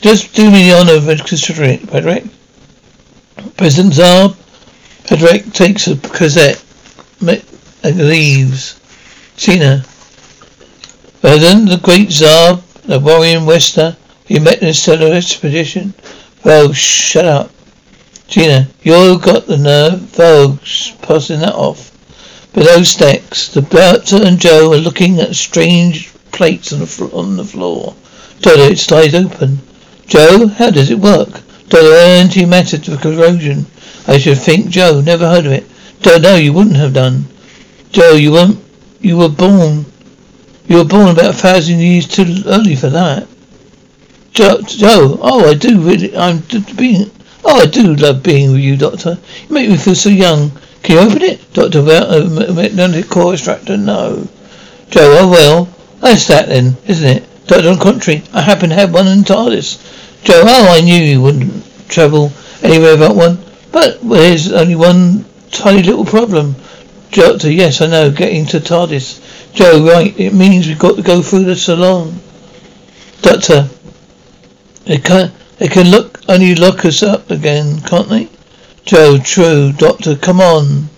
just 0.00 0.34
do 0.34 0.50
me 0.50 0.68
the 0.68 0.76
honor 0.76 0.94
of 0.94 1.24
considering 1.24 1.74
it, 1.74 1.88
Patrick. 1.88 2.24
President 3.56 3.94
Zarb, 3.94 4.36
Patrick 5.04 5.52
takes 5.52 5.86
a 5.88 5.96
cassette 5.96 6.62
and 7.20 8.08
leaves. 8.08 8.80
Cena. 9.36 9.84
Vernon, 11.20 11.66
the 11.66 11.80
great 11.82 12.10
Tsar, 12.10 12.62
the 12.84 13.00
warrior 13.00 13.44
Wester, 13.44 13.96
you 14.28 14.40
met 14.40 14.62
in 14.62 14.68
a 14.68 14.74
stellar 14.74 15.14
expedition. 15.14 15.94
Vorg, 16.42 16.74
shut 16.74 17.24
up. 17.24 17.50
Gina, 18.28 18.68
you 18.82 19.18
got 19.18 19.46
the 19.46 19.58
nerve. 19.58 20.00
Vorg, 20.00 21.02
passing 21.02 21.40
that 21.40 21.54
off. 21.54 21.90
Below 22.52 22.82
stacks, 22.82 23.48
the 23.48 23.62
Bertha 23.62 24.24
and 24.24 24.38
Joe 24.38 24.72
are 24.72 24.78
looking 24.78 25.20
at 25.20 25.34
strange 25.34 26.12
plates 26.32 26.72
on 26.72 26.80
the, 26.80 26.86
fl- 26.86 27.16
on 27.16 27.36
the 27.36 27.44
floor. 27.44 27.94
Dodo, 28.40 28.64
it 28.64 28.78
slides 28.78 29.14
open. 29.14 29.60
Joe, 30.06 30.46
how 30.46 30.70
does 30.70 30.90
it 30.90 30.98
work? 30.98 31.42
Dodo, 31.72 31.94
antimatter 31.96 32.84
to 32.84 32.98
corrosion. 32.98 33.64
I 34.06 34.18
should 34.18 34.36
think 34.36 34.68
Joe. 34.68 35.00
Never 35.00 35.26
heard 35.26 35.46
of 35.46 35.52
it. 35.52 35.66
Don't 36.02 36.20
know. 36.20 36.34
You 36.34 36.52
wouldn't 36.52 36.76
have 36.76 36.92
done. 36.92 37.24
Joe, 37.90 38.12
you 38.12 38.32
weren't. 38.32 38.58
You 39.00 39.16
were 39.16 39.30
born. 39.30 39.86
You 40.68 40.76
were 40.76 40.84
born 40.84 41.08
about 41.08 41.30
a 41.30 41.32
thousand 41.32 41.78
years 41.78 42.06
too 42.06 42.26
early 42.44 42.76
for 42.76 42.90
that. 42.90 43.26
Joe. 44.34 44.60
Joe. 44.60 45.18
Oh, 45.22 45.48
I 45.48 45.54
do 45.54 45.80
really. 45.80 46.14
I'm 46.14 46.42
being. 46.76 47.10
Oh, 47.42 47.62
I 47.62 47.64
do 47.64 47.94
love 47.94 48.22
being 48.22 48.52
with 48.52 48.60
you, 48.60 48.76
Doctor. 48.76 49.16
You 49.48 49.54
make 49.54 49.70
me 49.70 49.78
feel 49.78 49.94
so 49.94 50.10
young. 50.10 50.50
Can 50.82 50.96
you 50.96 51.10
open 51.10 51.22
it, 51.22 51.54
Doctor? 51.54 51.82
Magnetic 51.82 53.08
core 53.08 53.32
extractor. 53.32 53.78
No. 53.78 54.28
Joe. 54.90 55.16
Oh 55.20 55.30
well. 55.30 55.68
That's 56.00 56.26
that 56.26 56.48
then, 56.48 56.76
isn't 56.86 57.08
it? 57.08 57.46
Doctor, 57.46 57.70
on 57.70 57.78
contrary, 57.78 58.24
I 58.34 58.42
happen 58.42 58.68
to 58.68 58.74
have 58.74 58.92
one 58.92 59.08
in 59.08 59.24
TARDIS. 59.24 60.22
Joe. 60.22 60.42
Oh, 60.44 60.68
I 60.68 60.82
knew 60.82 61.02
you 61.02 61.22
wouldn't 61.22 61.61
travel 61.92 62.32
anywhere 62.62 62.92
without 62.92 63.14
one. 63.14 63.38
But 63.70 64.00
there's 64.02 64.50
only 64.50 64.74
one 64.74 65.24
tiny 65.50 65.82
little 65.82 66.04
problem. 66.04 66.56
Doctor, 67.12 67.50
yes, 67.50 67.80
I 67.80 67.86
know, 67.86 68.10
getting 68.10 68.46
to 68.46 68.58
TARDIS. 68.58 69.52
Joe, 69.52 69.84
right, 69.84 70.18
it 70.18 70.32
means 70.32 70.66
we've 70.66 70.78
got 70.78 70.96
to 70.96 71.02
go 71.02 71.22
through 71.22 71.44
the 71.44 71.56
salon. 71.56 72.18
Doctor, 73.20 73.68
they 74.84 74.98
can 74.98 75.30
they 75.58 75.68
can 75.68 75.90
look 75.90 76.20
only 76.28 76.54
lock 76.54 76.84
us 76.84 77.02
up 77.02 77.30
again, 77.30 77.80
can't 77.82 78.08
they? 78.08 78.28
Joe, 78.84 79.18
true. 79.18 79.72
Doctor, 79.72 80.16
come 80.16 80.40
on. 80.40 80.88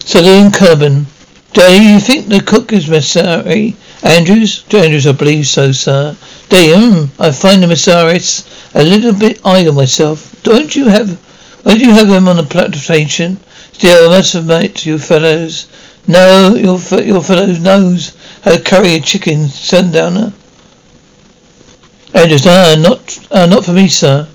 Saloon 0.00 0.50
Kerbin. 0.50 1.06
Do 1.52 1.62
you 1.62 2.00
think 2.00 2.26
the 2.26 2.40
cook 2.40 2.72
is 2.72 2.86
Madrassi? 2.86 3.76
Andrews? 4.02 4.64
Andrews, 4.72 5.06
I 5.06 5.12
believe 5.12 5.46
so, 5.46 5.72
sir. 5.72 6.16
Damn, 6.48 7.10
I 7.18 7.32
find 7.32 7.62
the 7.62 7.66
Madrassis 7.66 8.46
a 8.74 8.84
little 8.84 9.12
bit 9.12 9.40
idle 9.44 9.74
myself. 9.74 10.40
Don't 10.42 10.74
you 10.74 10.86
have, 10.86 11.18
don't 11.64 11.80
you 11.80 11.90
have 11.90 12.08
them 12.08 12.28
on 12.28 12.38
a 12.38 12.44
plantation? 12.44 13.38
Still, 13.72 14.10
I 14.10 14.18
must 14.18 14.34
admit, 14.34 14.86
you 14.86 14.98
fellows, 14.98 15.66
no, 16.06 16.54
your 16.54 16.78
your 17.02 17.22
fellows 17.22 17.60
knows 17.60 18.12
how 18.42 18.52
to 18.52 18.62
curry 18.62 18.94
a 18.94 19.00
chicken, 19.00 19.48
sundowner. 19.48 20.32
Andrews, 22.14 22.46
ah, 22.46 22.76
not, 22.78 23.18
ah, 23.30 23.46
not 23.46 23.64
for 23.64 23.72
me, 23.72 23.88
sir. 23.88 24.26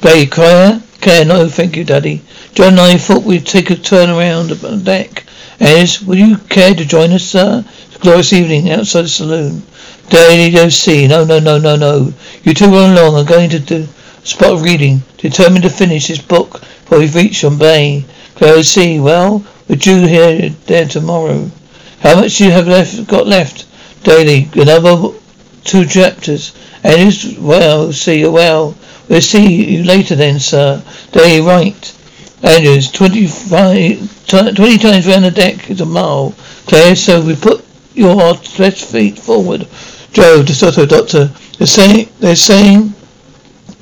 Gay 0.00 0.26
crier? 0.26 0.82
Care, 1.00 1.24
no, 1.24 1.48
thank 1.48 1.76
you, 1.76 1.84
Daddy. 1.84 2.22
John 2.54 2.72
and 2.72 2.80
I 2.80 2.96
thought 2.96 3.24
we'd 3.24 3.46
take 3.46 3.70
a 3.70 3.76
turn 3.76 4.08
around 4.08 4.50
the 4.50 4.76
deck. 4.76 5.24
As, 5.60 6.02
would 6.02 6.18
you 6.18 6.36
care 6.36 6.74
to 6.74 6.84
join 6.84 7.12
us, 7.12 7.24
sir? 7.24 7.64
It's 7.86 7.96
a 7.96 7.98
glorious 7.98 8.32
evening 8.32 8.70
outside 8.70 9.02
the 9.02 9.08
saloon. 9.08 9.62
Daly 10.08 10.56
OC. 10.58 11.08
No, 11.08 11.24
no, 11.24 11.38
no, 11.38 11.58
no, 11.58 11.76
no. 11.76 12.12
You 12.42 12.54
two 12.54 12.66
run 12.66 12.96
along. 12.96 13.16
I'm 13.16 13.24
going 13.24 13.50
to 13.50 13.82
a 13.82 14.26
spot 14.26 14.54
of 14.54 14.62
reading. 14.62 15.02
Determined 15.18 15.62
to 15.62 15.70
finish 15.70 16.08
this 16.08 16.20
book 16.20 16.60
before 16.60 16.98
we 16.98 17.08
reach 17.08 17.44
on 17.44 17.58
Bay. 17.58 18.04
Claire 18.34 18.58
OC. 18.58 19.02
Well, 19.02 19.44
We're 19.68 19.76
due 19.76 20.06
here 20.06 20.50
there 20.66 20.86
tomorrow. 20.86 21.50
How 22.00 22.16
much 22.16 22.36
do 22.36 22.44
you 22.44 22.50
have 22.50 22.68
left 22.68 23.06
got 23.06 23.26
left? 23.26 23.66
Daly, 24.02 24.50
another 24.54 25.14
two 25.64 25.86
chapters. 25.86 26.52
And 26.82 27.08
it's 27.08 27.38
well, 27.38 27.92
see 27.92 28.20
you 28.20 28.30
well. 28.30 28.76
We'll 29.08 29.22
see 29.22 29.76
you 29.76 29.84
later 29.84 30.14
then, 30.14 30.38
sir. 30.38 30.82
Daly, 31.12 31.40
right. 31.40 31.94
Andrews, 32.44 32.92
25, 32.92 34.26
20 34.28 34.78
times 34.78 35.06
round 35.06 35.24
the 35.24 35.30
deck 35.30 35.70
is 35.70 35.80
a 35.80 35.86
mile. 35.86 36.34
Claire, 36.66 36.94
so 36.94 37.20
we 37.22 37.34
put 37.34 37.64
your 37.94 38.34
best 38.58 38.84
feet 38.84 39.18
forward. 39.18 39.62
Joe, 40.12 40.42
DeSoto, 40.42 40.86
Doctor, 40.86 41.30
they're 41.58 41.66
saying, 41.66 42.08
they're 42.20 42.36
saying 42.36 42.92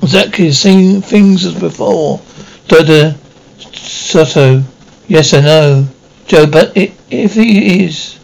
exactly 0.01 0.47
the 0.47 0.53
same 0.53 1.01
things 1.01 1.45
as 1.45 1.59
before. 1.59 2.21
Doctor 2.67 3.15
Soto, 3.59 4.63
yes 5.07 5.33
I 5.33 5.41
know. 5.41 5.87
Joe, 6.27 6.47
but 6.47 6.71
if 6.75 7.33
he 7.33 7.83
is, 7.83 8.17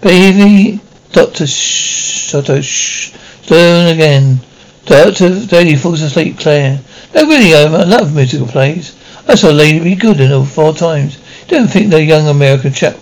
baby, 0.00 0.80
Doctor 1.10 1.48
Soto, 1.48 2.60
shh, 2.60 3.12
Stone 3.44 3.92
again. 3.92 4.40
Doctor 4.86 5.44
Daly 5.44 5.76
falls 5.76 6.00
asleep, 6.00 6.38
Claire. 6.38 6.80
No, 7.14 7.26
really, 7.26 7.52
over. 7.52 7.76
I 7.76 7.84
love 7.84 8.14
musical 8.14 8.46
plays. 8.46 8.96
I 9.26 9.36
saw 9.36 9.50
Lady 9.50 9.80
be 9.80 9.94
good 9.94 10.20
in 10.20 10.32
all 10.32 10.44
four 10.44 10.74
times. 10.74 11.18
Don't 11.48 11.68
think 11.68 11.90
that 11.90 12.04
young 12.04 12.28
American 12.28 12.72
chap, 12.72 12.94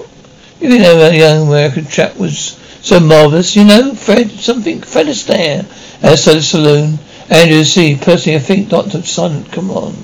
you 0.61 0.69
think 0.69 0.83
that 0.83 1.15
young 1.15 1.49
American 1.49 1.87
chap 1.87 2.17
was 2.17 2.59
so 2.83 3.01
marvellous, 3.01 3.57
you 3.57 3.65
know, 3.65 3.95
Fred, 3.95 4.31
something, 4.31 4.81
Fred 4.81 5.07
Astaire, 5.07 5.65
outside 6.05 6.35
the 6.35 6.43
saloon. 6.43 6.99
Andrew, 7.31 7.65
see, 7.65 7.97
personally, 7.97 8.37
I 8.37 8.41
think 8.41 8.69
Dr. 8.69 9.03
Silent, 9.03 9.51
come 9.51 9.71
on. 9.71 9.95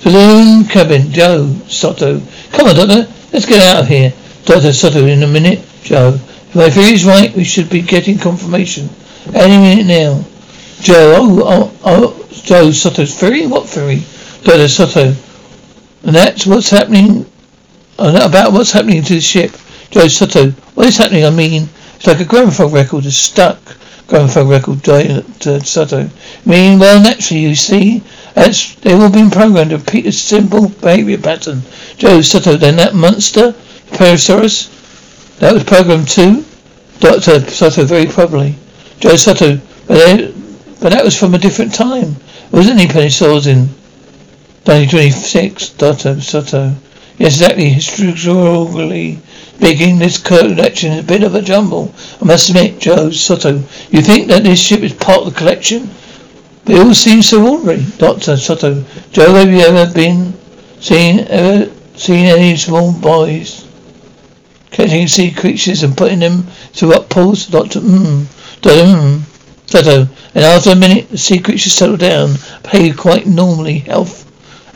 Saloon 0.00 0.64
cabin, 0.64 1.12
Joe, 1.12 1.54
Soto. 1.68 2.20
Come 2.52 2.68
on, 2.68 2.76
Doctor, 2.76 3.12
let's 3.32 3.46
get 3.46 3.62
out 3.62 3.82
of 3.82 3.88
here. 3.88 4.12
Dr. 4.44 4.72
Soto, 4.72 5.06
in 5.06 5.22
a 5.22 5.26
minute, 5.26 5.60
Joe. 5.82 6.14
If 6.14 6.54
my 6.54 6.70
theory 6.70 6.94
is 6.94 7.04
right, 7.04 7.34
we 7.34 7.44
should 7.44 7.70
be 7.70 7.80
getting 7.80 8.18
confirmation. 8.18 8.88
Any 9.32 9.56
minute 9.56 9.86
now. 9.86 10.24
Joe, 10.80 11.14
oh, 11.16 11.42
oh, 11.44 11.78
oh, 11.84 12.28
Joe, 12.32 12.70
Soto's 12.70 13.14
theory? 13.14 13.46
What 13.46 13.66
theory? 13.68 14.02
Dr. 14.42 14.68
Soto. 14.68 15.14
And 16.04 16.14
that's 16.14 16.46
what's 16.46 16.68
happening, 16.68 17.24
uh, 17.98 18.20
about 18.22 18.52
what's 18.52 18.72
happening 18.72 19.02
to 19.02 19.14
the 19.14 19.20
ship. 19.22 19.56
Joe 19.90 20.08
Soto, 20.08 20.50
what 20.74 20.86
is 20.86 20.98
happening? 20.98 21.24
I 21.24 21.30
mean, 21.30 21.68
it's 21.96 22.06
like 22.06 22.20
a 22.20 22.26
gramophone 22.26 22.72
record 22.72 23.06
is 23.06 23.16
stuck. 23.16 23.58
Gramophone 24.06 24.48
record, 24.48 24.86
uh, 24.86 25.22
Soto. 25.60 26.00
I 26.00 26.10
mean, 26.44 26.78
well, 26.78 27.02
naturally, 27.02 27.40
you 27.40 27.54
see, 27.54 28.02
that's, 28.34 28.74
they've 28.76 29.00
all 29.00 29.10
been 29.10 29.30
programmed 29.30 29.70
to 29.70 29.78
repeat 29.78 30.04
a 30.04 30.12
simple 30.12 30.68
behavior 30.68 31.16
pattern. 31.16 31.62
Joe 31.96 32.20
Soto, 32.20 32.58
then 32.58 32.76
that 32.76 32.94
monster, 32.94 33.52
Plesiosaurus, 33.92 35.38
that 35.38 35.54
was 35.54 35.64
programmed 35.64 36.08
too? 36.08 36.44
Dr. 37.00 37.40
Soto, 37.48 37.84
very 37.84 38.06
probably. 38.06 38.56
Joe 39.00 39.16
Soto, 39.16 39.56
but, 39.86 39.94
they, 39.94 40.34
but 40.82 40.92
that 40.92 41.02
was 41.02 41.18
from 41.18 41.34
a 41.34 41.38
different 41.38 41.72
time. 41.72 42.16
Wasn't 42.52 42.78
he, 42.78 42.86
Plesiosaurus 42.86 43.46
in 43.46 43.70
1926, 44.66 45.70
Dr. 45.70 46.20
Soto? 46.20 46.74
Yes, 47.18 47.34
exactly. 47.34 47.68
Historically 47.68 49.18
speaking, 49.56 49.98
this 49.98 50.18
collection 50.18 50.92
is 50.92 51.00
a 51.00 51.06
bit 51.06 51.22
of 51.22 51.34
a 51.34 51.42
jumble. 51.42 51.94
I 52.20 52.24
must 52.24 52.48
admit, 52.48 52.80
Joe 52.80 53.10
Soto, 53.10 53.62
you 53.90 54.00
think 54.02 54.28
that 54.28 54.42
this 54.42 54.58
ship 54.58 54.80
is 54.80 54.92
part 54.94 55.18
of 55.20 55.26
the 55.26 55.38
collection? 55.38 55.90
It 56.66 56.78
all 56.78 56.94
seems 56.94 57.28
so 57.28 57.46
ordinary. 57.46 57.84
Doctor 57.98 58.36
Soto, 58.36 58.84
Joe, 59.12 59.34
have 59.34 59.50
you 59.50 59.60
ever 59.60 59.92
been 59.92 60.34
seen 60.80 61.20
ever 61.28 61.70
seen 61.94 62.26
any 62.26 62.56
small 62.56 62.92
boys 62.92 63.66
catching 64.70 65.06
sea 65.08 65.30
creatures 65.30 65.82
and 65.82 65.96
putting 65.96 66.20
them 66.20 66.46
to 66.74 66.88
what 66.88 67.10
pools? 67.10 67.46
Doctor, 67.46 67.80
mmm, 67.80 68.24
mmm. 68.62 69.20
Soto, 69.66 70.08
and 70.34 70.44
after 70.44 70.70
a 70.70 70.76
minute, 70.76 71.10
the 71.10 71.18
sea 71.18 71.38
creatures 71.38 71.74
settle 71.74 71.96
down, 71.96 72.34
behave 72.62 72.96
quite 72.96 73.26
normally, 73.26 73.80
health, 73.80 74.24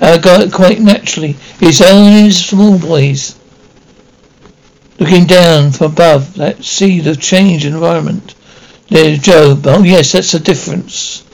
uh, 0.00 0.48
quite 0.52 0.80
naturally. 0.80 1.36
It's 1.60 1.80
only 1.80 2.30
small 2.30 2.78
boys 2.78 3.38
looking 4.98 5.26
down 5.26 5.70
from 5.70 5.92
above 5.92 6.34
that 6.34 6.64
see 6.64 7.00
the 7.00 7.14
change 7.14 7.64
environment. 7.64 8.34
There's 8.88 9.18
Job. 9.18 9.66
Oh 9.66 9.82
yes, 9.82 10.12
that's 10.12 10.32
the 10.32 10.38
difference. 10.38 11.24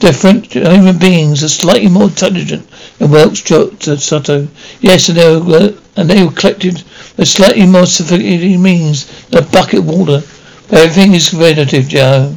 Different 0.00 0.52
human 0.52 0.98
beings 0.98 1.42
are 1.42 1.48
slightly 1.48 1.88
more 1.88 2.04
intelligent 2.04 2.68
than 2.98 3.10
Welch 3.10 3.44
joked 3.44 3.82
to 3.82 3.98
Soto. 3.98 4.48
Yes, 4.80 5.08
and 5.08 5.18
they 5.18 5.36
were 5.36 5.74
and 5.96 6.08
they 6.08 6.22
were 6.22 6.30
collected 6.30 6.84
with 7.16 7.28
slightly 7.28 7.66
more 7.66 7.86
sophisticated 7.86 8.60
means 8.60 9.06
than 9.28 9.42
a 9.42 9.46
bucket 9.46 9.80
of 9.80 9.86
water. 9.86 10.22
Everything 10.70 11.14
is 11.14 11.32
relative, 11.32 11.88
Joe. 11.88 12.34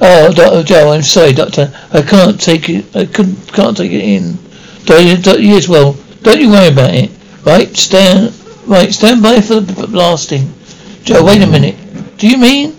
Oh, 0.00 0.32
Doctor 0.32 0.62
Joe, 0.62 0.92
I'm 0.92 1.02
sorry, 1.02 1.32
Doctor. 1.32 1.72
I 1.92 2.02
can't 2.02 2.40
take 2.40 2.68
it. 2.68 2.84
I 2.96 3.06
couldn't, 3.06 3.52
can't 3.52 3.76
take 3.76 3.92
it 3.92 4.02
in. 4.02 4.38
Don't, 4.84 5.40
yes, 5.40 5.68
well, 5.68 5.96
don't 6.22 6.40
you 6.40 6.50
worry 6.50 6.68
about 6.68 6.94
it. 6.94 7.10
Right, 7.44 7.74
stand, 7.76 8.34
right, 8.66 8.92
stand 8.92 9.22
by 9.22 9.40
for 9.40 9.60
the 9.60 9.86
blasting. 9.86 10.52
Joe, 11.04 11.24
wait 11.24 11.42
a 11.42 11.46
minute. 11.46 11.76
Do 12.18 12.28
you 12.28 12.38
mean? 12.38 12.76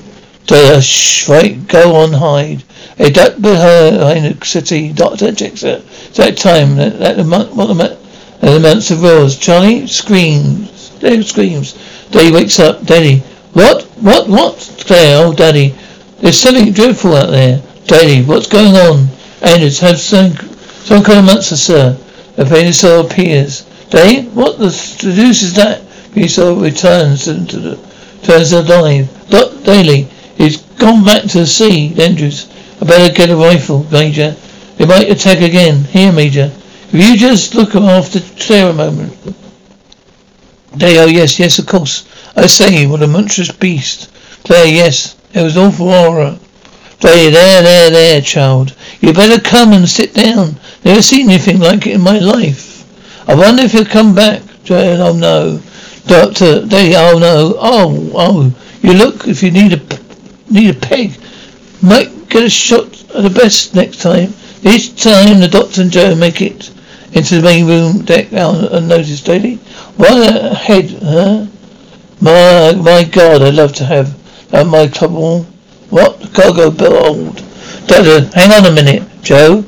Shh, 0.81 1.29
right, 1.29 1.65
go 1.67 1.95
on, 1.95 2.11
hide. 2.13 2.63
A 2.99 3.09
duck 3.09 3.39
behind 3.39 4.25
the 4.25 4.45
city, 4.45 4.91
Doctor 4.91 5.31
Jexer. 5.31 5.79
It's 6.07 6.17
that 6.17 6.37
time, 6.37 6.75
that, 6.75 6.99
that 6.99 7.17
the 7.17 7.23
month, 7.23 7.55
what 7.55 7.67
the, 7.67 7.97
the 8.41 8.59
months 8.59 8.91
of 8.91 9.01
rose. 9.01 9.37
Charlie 9.37 9.87
screams. 9.87 10.89
Daddy 10.99 11.23
screams. 11.23 11.73
Daddy 12.11 12.31
wakes 12.31 12.59
up. 12.59 12.83
Daddy, 12.83 13.19
what? 13.53 13.83
What? 14.01 14.27
What? 14.27 14.83
Claire, 14.85 15.25
oh, 15.25 15.33
Daddy. 15.33 15.73
There's 16.19 16.39
something 16.39 16.73
dreadful 16.73 17.15
out 17.15 17.31
there. 17.31 17.63
Daddy, 17.85 18.23
what's 18.23 18.47
going 18.47 18.75
on? 18.75 19.07
Anders, 19.41 19.79
have 19.79 19.99
some, 19.99 20.33
some 20.83 21.05
of 21.05 21.25
monster, 21.25 21.55
sir. 21.55 21.97
The 22.35 22.43
Venusaur 22.43 23.05
appears. 23.05 23.61
Daddy, 23.89 24.27
what 24.29 24.57
the 24.57 24.69
deuce 24.99 25.43
is 25.43 25.53
that? 25.55 25.81
Venusaur 26.13 26.61
returns 26.61 27.25
to, 27.25 27.45
to 27.45 27.59
the, 27.59 27.75
turns 28.23 28.51
dive. 28.51 29.29
Dot 29.29 29.63
Daly, 29.63 30.03
he's 30.35 30.57
gone 30.57 31.03
back 31.03 31.23
to 31.23 31.39
the 31.39 31.45
sea. 31.45 31.93
Andrews, 32.01 32.49
I 32.81 32.85
better 32.85 33.13
get 33.13 33.29
a 33.29 33.35
rifle, 33.35 33.85
Major. 33.91 34.35
They 34.77 34.85
might 34.85 35.09
attack 35.09 35.41
again. 35.41 35.83
Here, 35.83 36.11
Major. 36.11 36.51
If 36.91 36.93
you 36.93 37.15
just 37.15 37.53
look 37.55 37.75
after 37.75 38.19
Claire 38.39 38.69
a 38.69 38.73
moment. 38.73 39.13
They, 40.73 40.99
oh 40.99 41.05
yes, 41.05 41.37
yes, 41.37 41.59
of 41.59 41.67
course. 41.67 42.07
I 42.35 42.47
say, 42.47 42.87
what 42.87 43.03
a 43.03 43.07
monstrous 43.07 43.51
beast. 43.51 44.09
Claire, 44.45 44.67
yes, 44.67 45.15
it 45.33 45.41
was 45.41 45.57
awful 45.57 45.89
horror. 45.89 46.39
There, 47.01 47.31
there, 47.31 47.63
there, 47.63 47.89
there, 47.89 48.21
child. 48.21 48.75
You 48.99 49.11
better 49.11 49.41
come 49.41 49.73
and 49.73 49.89
sit 49.89 50.13
down. 50.13 50.55
Never 50.85 51.01
seen 51.01 51.29
anything 51.29 51.59
like 51.59 51.87
it 51.87 51.95
in 51.95 52.01
my 52.01 52.19
life. 52.19 52.87
I 53.27 53.33
wonder 53.33 53.63
if 53.63 53.73
you'll 53.73 53.85
come 53.85 54.13
back. 54.13 54.43
Oh 54.69 55.13
no. 55.17 55.59
Doctor, 56.05 56.59
they, 56.59 56.95
oh 56.95 57.17
no. 57.17 57.55
Oh, 57.57 58.11
oh. 58.13 58.55
You 58.81 58.93
look 58.93 59.27
if 59.27 59.41
you 59.41 59.49
need 59.49 59.73
a, 59.73 59.81
need 60.51 60.75
a 60.75 60.79
peg. 60.79 61.13
Might 61.81 62.29
get 62.29 62.43
a 62.43 62.49
shot 62.49 62.85
at 63.15 63.23
the 63.23 63.29
best 63.29 63.73
next 63.73 64.01
time. 64.01 64.33
Each 64.61 65.01
time 65.01 65.39
the 65.39 65.47
doctor 65.47 65.81
and 65.81 65.91
Joe 65.91 66.13
make 66.13 66.39
it 66.39 66.71
into 67.13 67.37
the 67.37 67.41
main 67.41 67.67
room 67.67 68.05
deck 68.05 68.27
unnoticed 68.31 69.25
daily. 69.25 69.55
What 69.97 70.35
a 70.35 70.53
head, 70.53 70.91
huh? 71.01 71.47
My, 72.21 72.73
my 72.75 73.03
God, 73.03 73.41
I'd 73.41 73.55
love 73.55 73.73
to 73.73 73.85
have 73.85 74.49
that 74.49 74.67
my 74.67 74.85
trouble. 74.85 75.47
What? 75.91 76.34
Cargo 76.34 76.71
build. 76.71 77.36
Doctor, 77.86 78.23
hang 78.34 78.51
on 78.54 78.65
a 78.65 78.73
minute, 78.73 79.04
Joe. 79.21 79.65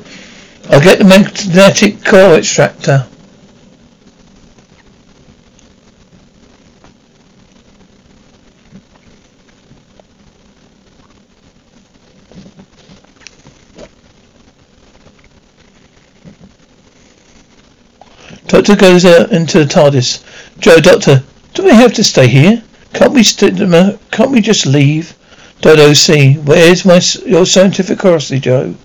I'll 0.70 0.80
get 0.80 0.98
the 0.98 1.04
magnetic 1.04 2.02
core 2.02 2.36
extractor. 2.36 3.06
Doctor 18.46 18.76
goes 18.76 19.04
out 19.04 19.30
into 19.30 19.58
the 19.58 19.66
TARDIS. 19.66 20.24
Joe, 20.58 20.80
Doctor, 20.80 21.22
do 21.52 21.64
we 21.64 21.72
have 21.72 21.92
to 21.92 22.02
stay 22.02 22.28
here? 22.28 22.62
Can't 22.94 23.12
we 23.12 23.22
st- 23.22 23.58
can't 24.10 24.30
we 24.30 24.40
just 24.40 24.64
leave? 24.64 25.14
Dodo 25.64 25.94
C, 25.94 26.34
where's 26.34 26.84
my 26.84 27.00
your 27.24 27.46
scientific 27.46 27.98
curiosity, 27.98 28.38
Joe? 28.38 28.64
You 28.64 28.76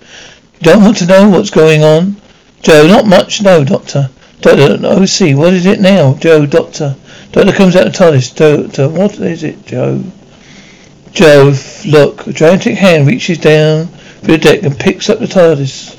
don't 0.62 0.82
want 0.82 0.96
to 1.00 1.06
know 1.08 1.28
what's 1.28 1.50
going 1.50 1.84
on? 1.84 2.16
Joe, 2.62 2.88
not 2.88 3.06
much, 3.06 3.42
no, 3.42 3.66
Doctor. 3.66 4.10
Dodo 4.40 5.06
C, 5.06 5.34
oh, 5.34 5.40
what 5.40 5.54
is 5.54 5.66
it 5.66 5.82
now? 5.82 6.14
Joe, 6.14 6.46
Doctor. 6.46 6.96
Doctor 7.34 7.52
comes 7.52 7.76
out 7.76 7.88
of 7.88 7.92
TARDIS. 7.92 8.34
Doctor, 8.34 8.88
what 8.88 9.20
is 9.20 9.44
it, 9.44 9.66
Joe? 9.66 10.02
Joe, 11.12 11.54
look, 11.86 12.28
a 12.28 12.32
gigantic 12.32 12.78
hand 12.78 13.08
reaches 13.08 13.40
down 13.40 13.88
through 13.88 14.38
the 14.38 14.44
deck 14.44 14.64
and 14.64 14.80
picks 14.80 15.10
up 15.10 15.20
the 15.20 15.26
TARDIS. 15.26 15.99